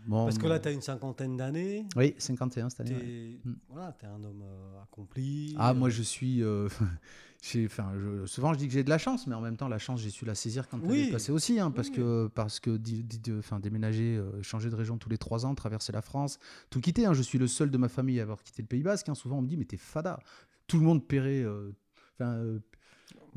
[0.07, 1.85] mon- Parce que là, tu as une cinquantaine d'années.
[1.95, 3.01] oui, 51 cette Tu année.
[3.01, 3.07] ouais.
[3.07, 3.55] es, Mm.
[3.69, 4.43] voilà, t'es un homme
[4.83, 5.55] accompli.
[5.57, 6.41] Ah, moi, je suis.
[7.41, 9.67] j'ai- enfin, je- souvent je dis que j'ai de la chance, mais en même temps,
[9.67, 11.01] la chance, j'ai su la saisir quand Oui.
[11.01, 11.95] elle est passée aussi, hein, parce Oui.
[11.95, 12.79] que parce que
[13.39, 16.37] enfin, déménager, euh, changer de région tous les trois ans, traverser la France,
[16.69, 17.05] tout quitter.
[17.05, 17.13] hein.
[17.13, 19.09] je suis le seul de ma famille à avoir quitté le Pays Basque.
[19.09, 19.15] hein.
[19.15, 20.19] Souvent, on me dit, mais t'es fada.
[20.67, 21.71] Tout le monde paierait, euh,
[22.19, 22.59] enfin, euh,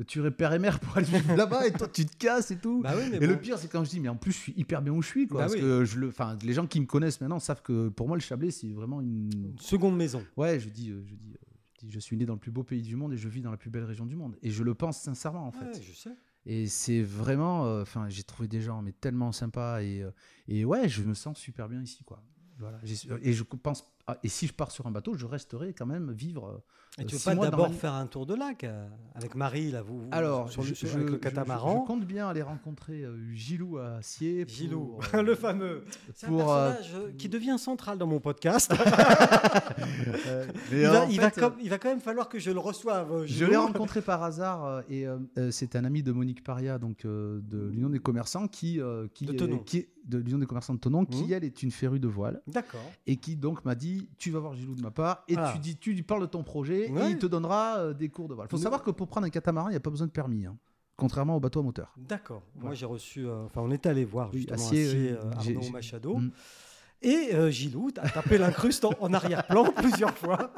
[0.07, 2.81] tuerait père et mère pour aller vivre là-bas, et toi, tu te casses et tout.
[2.83, 4.81] Bah oui, Et le pire, c'est quand je dis, mais en plus, je suis hyper
[4.81, 5.39] bien où je suis, quoi.
[5.39, 5.61] Bah parce oui.
[5.61, 8.21] que je le, enfin, les gens qui me connaissent maintenant savent que pour moi, le
[8.21, 9.29] Chablais, c'est vraiment une.
[9.33, 10.23] Une seconde maison.
[10.37, 11.33] Ouais, je dis, euh, je dis,
[11.87, 13.57] je suis né dans le plus beau pays du monde et je vis dans la
[13.57, 14.37] plus belle région du monde.
[14.41, 15.81] Et je le pense sincèrement, en fait.
[15.81, 16.15] Je sais.
[16.45, 20.11] Et c'est vraiment, euh, enfin, j'ai trouvé des gens mais tellement sympas et euh,
[20.47, 22.23] et ouais, je me sens super bien ici, quoi.
[22.57, 22.79] Voilà.
[23.21, 26.11] Et je pense, ah, et si je pars sur un bateau, je resterai quand même
[26.11, 26.63] vivre.
[26.99, 29.71] euh, Et tu veux pas d'abord ma faire un tour de lac euh, avec Marie
[29.71, 31.81] là vous vous- Alors, sur le, je, sur- je- avec le catamaran.
[31.83, 34.45] je compte bien aller rencontrer euh, Gilou à Acier.
[34.45, 35.83] pour, Gilou, euh, le fameux.
[36.13, 38.71] C'est un pour, personnage euh, qui devient central dans mon podcast.
[40.71, 42.59] il, va, en il va fait, comme- il va quand même falloir que je le
[42.59, 43.25] reçoive.
[43.25, 47.05] Je l'ai rencontré par hasard et euh, euh, c'est un ami de Monique Paria, donc
[47.05, 49.57] euh, de l'Union des commerçants, qui, euh, qui, De est- Thonon.
[49.59, 51.33] qui est- de l'Union des commerçants de Tonon, qui Mhm.
[51.33, 52.79] elle est une férue de voile D'accord.
[53.07, 55.51] et qui donc m'a dit tu vas voir Gilou de ma part et Ah.
[55.53, 57.07] tu dis tu lui parles de ton projet Ouais.
[57.07, 58.47] et il te donnera euh, des cours de voile.
[58.47, 60.11] Il faut Mais- savoir que pour prendre un catamaran, il n'y a pas besoin de
[60.11, 60.57] permis, hein,
[60.97, 61.93] contrairement au bateau à moteur.
[61.97, 62.43] D'accord.
[62.55, 63.25] Moi j'ai reçu.
[63.27, 65.07] euh, Enfin, on est allé voir Oui, justement Acier, Acier, oui.
[65.09, 66.17] euh, J'ai- Arnaud Machado.
[66.17, 66.31] Mm.
[67.01, 70.51] Et euh, Gilou a tapé l'incruste en, en arrière-plan plusieurs fois.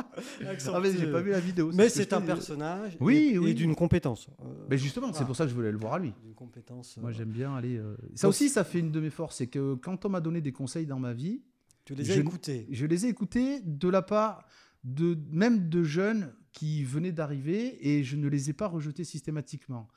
[0.71, 1.71] Ah mais j'ai pas vu la vidéo.
[1.73, 3.53] Mais c'est un personnage Oui, et, et oui.
[3.55, 4.27] d'une compétence.
[4.41, 6.13] euh, Mais justement, c'est pour ça que je voulais le voir à lui.
[6.23, 6.97] d'une compétence.
[7.01, 7.81] Moi euh, j'aime bien aller.
[8.15, 10.51] Ça aussi, ça fait une de mes forces, c'est que quand on m'a donné des
[10.53, 11.41] conseils dans ma vie,
[11.87, 12.67] tu les as je- écoutés.
[12.69, 14.45] je les ai écoutés de la part
[14.83, 19.87] de même de jeunes qui venaient d'arriver et je ne les ai pas rejetés systématiquement.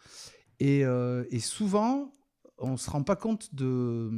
[0.59, 2.13] Et, euh, et souvent,
[2.59, 4.11] on ne se rend pas compte de,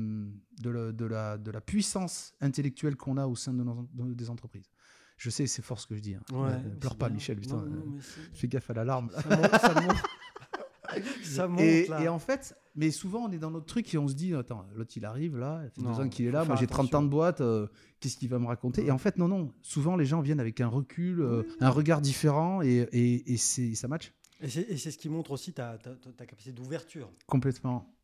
[0.61, 4.13] de, la, de la- de la puissance intellectuelle qu'on a au sein de nos- de-
[4.15, 4.71] des entreprises.
[5.17, 6.15] Je sais, c'est fort ce que je dis.
[6.17, 6.23] hein.
[6.33, 7.15] Ouais, Euh, pleure pas, bien.
[7.17, 7.39] Michel.
[7.39, 8.01] Putain, Non, non, euh,
[8.35, 9.11] fais gaffe à l'alarme.
[9.15, 9.97] Ça monte, ça monte.
[11.23, 12.03] Ça monte, Et, là.
[12.03, 14.67] et en fait, mais souvent on est dans notre truc et on se dit attends,
[14.75, 16.87] l'autre il arrive là, il fait Non, deux ans qu'il est là, moi j'ai 30
[16.87, 16.99] attention.
[16.99, 17.67] ans de boîte, euh,
[18.01, 18.85] qu'est-ce qu'il va me raconter?
[18.87, 21.53] Et en fait, non, non, souvent les gens viennent avec un recul, euh, Oui.
[21.61, 25.79] un regard différent et, et, et ça match Et c'est ce qui montre aussi ta,
[25.79, 25.95] ta-
[26.27, 27.11] capacité d'ouverture.
[27.27, 27.95] complètement.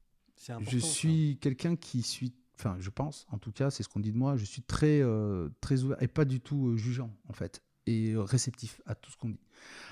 [0.60, 4.12] Je suis quelqu'un qui suis, enfin je pense, en tout cas c'est ce qu'on dit
[4.12, 7.62] de moi, je suis très, euh, très ouvert et pas du tout jugeant en fait
[7.88, 9.40] et réceptif à tout ce qu'on dit.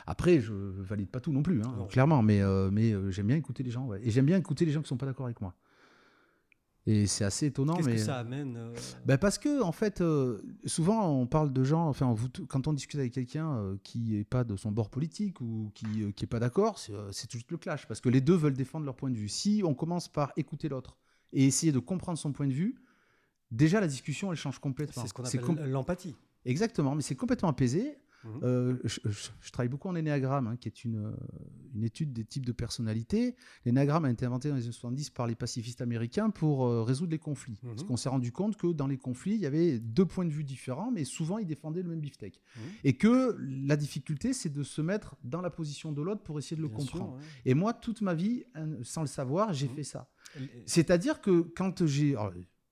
[0.06, 1.86] Après, je valide pas tout non plus, hein, Non.
[1.86, 4.00] clairement, mais, euh, mais euh, j'aime bien écouter les gens, ouais.
[4.02, 5.54] et j'aime bien écouter les gens qui sont pas d'accord avec moi.
[6.88, 8.72] Et c'est assez étonnant, Qu'est-ce mais que ça amène euh,
[9.04, 12.72] Ben parce que en fait, euh, souvent on parle de gens, enfin vous, quand on
[12.72, 16.24] discute avec quelqu'un euh, qui est pas de son bord politique ou qui euh, qui
[16.26, 16.92] est pas d'accord, c'est
[17.26, 19.28] tout de suite le clash parce que les deux veulent défendre leur point de vue.
[19.28, 20.96] Si on commence par écouter l'autre
[21.32, 22.76] et essayer de comprendre son point de vue,
[23.50, 25.02] déjà la discussion elle change complètement.
[25.02, 26.14] C'est ce qu'on appelle com- l'empathie.
[26.46, 27.98] Exactement, mais c'est complètement apaisé.
[28.24, 28.40] Mhm.
[28.42, 31.12] Euh, je, je- je travaille beaucoup en énéagramme, hein, qui est une, euh,
[31.74, 33.36] une étude des types de personnalités.
[33.64, 37.12] L'énéagramme a été inventé dans les années 70 par les pacifistes américains pour euh, résoudre
[37.12, 37.60] les conflits.
[37.62, 37.70] Mhm.
[37.70, 40.30] Parce qu'on s'est rendu compte que dans les conflits, il y avait deux points de
[40.32, 42.40] vue différents, mais souvent ils défendaient le même beefsteak.
[42.56, 42.62] Mhm.
[42.84, 46.56] Et que la difficulté, c'est de se mettre dans la position de l'autre pour essayer
[46.56, 47.16] de le Bien sûr, comprendre.
[47.18, 47.22] ouais.
[47.44, 48.44] Et moi, toute ma vie,
[48.82, 50.08] sans le savoir, j'ai fait ça.
[50.64, 52.16] C'est-à-dire que quand j'ai.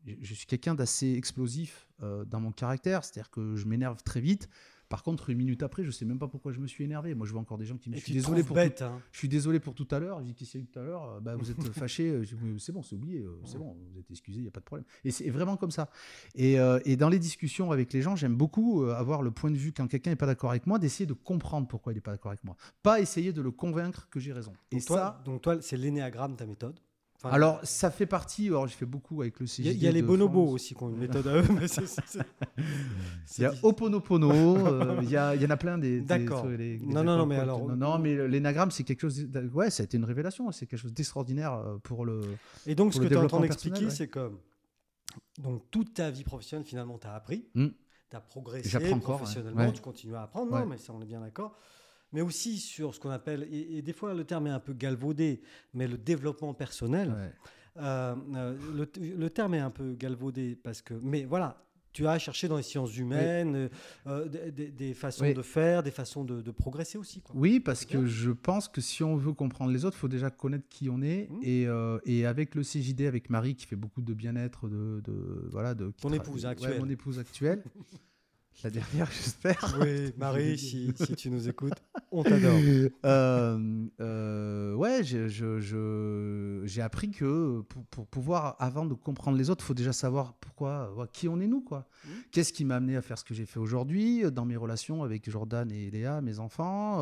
[0.06, 4.48] Je- suis quelqu'un d'assez explosif euh, dans mon caractère, c'est-à-dire que je m'énerve très vite.
[4.90, 7.14] Par contre, une minute après, je sais même pas pourquoi je me suis énervé.
[7.14, 8.76] Moi, je vois encore des gens qui me disent, désolé pour bête.
[8.78, 9.00] tout, hein.
[9.12, 10.20] je suis désolé pour tout à l'heure.
[10.20, 11.04] Je dis qu'est-ce qu'il y a eu tout à l'heure?
[11.04, 12.10] Euh, bah, Vous êtes fâché.
[12.10, 12.24] Euh,
[12.58, 13.24] c'est bon, c'est oublié.
[13.46, 14.84] C'est bon, vous êtes excusé, il n'y a pas de problème.
[15.04, 15.88] Et c'est vraiment comme ça.
[16.34, 19.56] Et, euh, et dans les discussions avec les gens, j'aime beaucoup avoir le point de
[19.56, 22.12] vue quand quelqu'un n'est pas d'accord avec moi, d'essayer de comprendre pourquoi il n'est pas
[22.12, 22.56] d'accord avec moi.
[22.82, 24.52] Pas essayer de le convaincre que j'ai raison.
[24.70, 25.22] Et toi, ça.
[25.24, 26.78] donc toi, c'est l'énéagramme ta méthode?
[27.24, 28.48] Enfin, Alors, ça fait partie.
[28.48, 29.66] Alors, j'ai fait beaucoup avec le CJD.
[29.72, 30.54] il y a les bonobos France.
[30.54, 31.42] aussi qui ont une méthode à eux.
[33.38, 36.00] Il y a Oponopono, euh, il y, en a plein des.
[36.00, 36.44] D'accord.
[36.46, 39.26] Non, non, non, mais alors- Non, non, mais l'énagramme, c'est quelque chose.
[39.52, 40.50] Ouais, ça a été une révélation.
[40.52, 42.20] C'est quelque chose d'extraordinaire euh, pour le.
[42.66, 44.30] Et donc, ce que tu es en train d'expliquer, c'est que
[45.42, 47.66] donc, toute ta vie professionnelle, finalement, tu as appris, Mm.
[48.10, 49.72] tu as progressé professionnellement, Ouais.
[49.72, 51.56] tu continues à apprendre, non, mais ça, on est bien d'accord.
[52.14, 54.72] Mais aussi sur ce qu'on appelle, et, et des fois le terme est un peu
[54.72, 55.42] galvaudé,
[55.74, 57.10] mais le développement personnel.
[57.10, 57.32] Ouais.
[57.76, 61.60] Euh, euh, le, le terme est un peu galvaudé parce que, mais voilà,
[61.92, 63.68] tu as cherché dans les sciences humaines euh,
[64.06, 65.34] euh, des, façons Oui.
[65.34, 67.20] de faire, des façons de, de progresser aussi.
[67.20, 67.34] Quoi.
[67.36, 70.30] Oui, parce que je pense que si on veut comprendre les autres, il faut déjà
[70.30, 71.28] connaître qui on est.
[71.30, 71.40] Mm.
[71.42, 71.66] Et,
[72.06, 75.88] et avec le CJD, avec Marie, qui fait beaucoup de bien-être, de, de voilà, de
[75.90, 77.64] qui Ton tra- ouais, mon épouse actuelle.
[78.62, 79.76] La dernière, j'espère.
[79.80, 81.74] Oui, Marie, si, si tu nous écoutes,
[82.12, 82.58] on t'adore.
[83.04, 89.64] Euh, euh, ouais, j'ai je- appris que pour, pour pouvoir, avant de comprendre les autres,
[89.64, 91.86] il faut déjà savoir pourquoi, ouais, qui on est nous, quoi.
[92.06, 92.12] Mhm.
[92.30, 95.02] Qu'est-ce qui m'a amené à faire ce que j'ai fait aujourd'hui euh, dans mes relations
[95.02, 97.00] avec Jordan et Léa, mes enfants.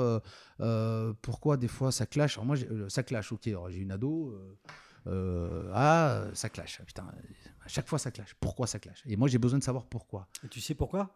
[0.61, 2.38] euh, pourquoi des fois ça clash.
[2.38, 2.57] Alors moi,
[2.88, 3.48] ça clash, ok.
[3.70, 4.36] J'ai une ado.
[5.07, 6.80] euh, ah, ça clash.
[6.86, 7.05] Putain,
[7.64, 8.34] à chaque fois ça clash.
[8.40, 9.03] Pourquoi ça clash?
[9.07, 10.28] Et moi, j'ai besoin de savoir pourquoi.
[10.44, 11.14] Et tu sais pourquoi?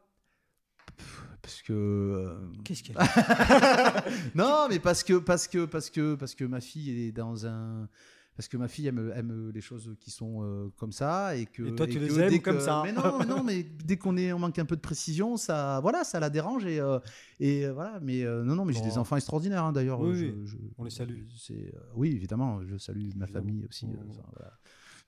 [1.42, 2.34] Parce que euh,
[2.64, 7.12] Qu'est-ce a non, mais parce que parce que parce que parce que ma fille est
[7.12, 7.88] dans un
[8.34, 11.62] parce que ma fille aime, aime les choses qui sont euh, comme ça et que
[11.62, 12.82] Et toi, tu que les aimes comme ça.
[12.84, 15.78] Mais non, mais non, mais dès qu'on est on manque un peu de précision, ça
[15.80, 16.98] voilà, ça la dérange et euh,
[17.38, 17.98] et voilà.
[18.02, 20.00] Mais euh, non, non, mais j'ai des enfants extraordinaires hein, d'ailleurs.
[20.00, 21.22] Oui, je- oui, je- on les salue.
[21.38, 23.86] C'est oui, évidemment, je salue ma famille aussi.
[24.34, 24.52] voilà.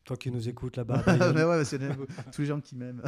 [0.05, 1.03] Toi qui nous écoutes là-bas.
[1.59, 1.81] ouais, c'est
[2.33, 3.03] tous les gens qui m'aiment.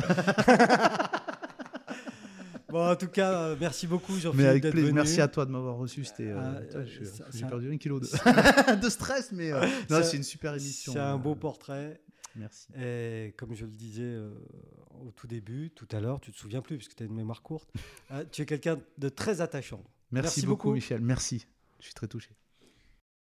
[2.71, 4.93] Bon, en tout cas, euh, merci beaucoup, Jean-Philippe, d'être venu.
[4.93, 6.05] Merci à toi de m'avoir reçu.
[6.05, 8.07] C'était, euh, Ah, j'ai ça- perdu un kilo de,
[8.81, 9.67] de stress, mais euh,
[10.03, 10.93] c'est une super émission.
[10.93, 12.01] C'est un euh, beau portrait.
[12.37, 12.69] Merci.
[12.81, 14.31] Et comme je le disais euh,
[15.05, 17.15] au tout début, tout à l'heure, tu te souviens plus, parce que tu as une
[17.15, 17.69] mémoire courte,
[18.13, 19.83] euh, tu es quelqu'un de très attachant.
[20.13, 20.75] Merci, Merci beaucoup, beaucoup.
[20.75, 21.01] Michel.
[21.01, 21.47] Merci.
[21.81, 22.31] Je suis très touché.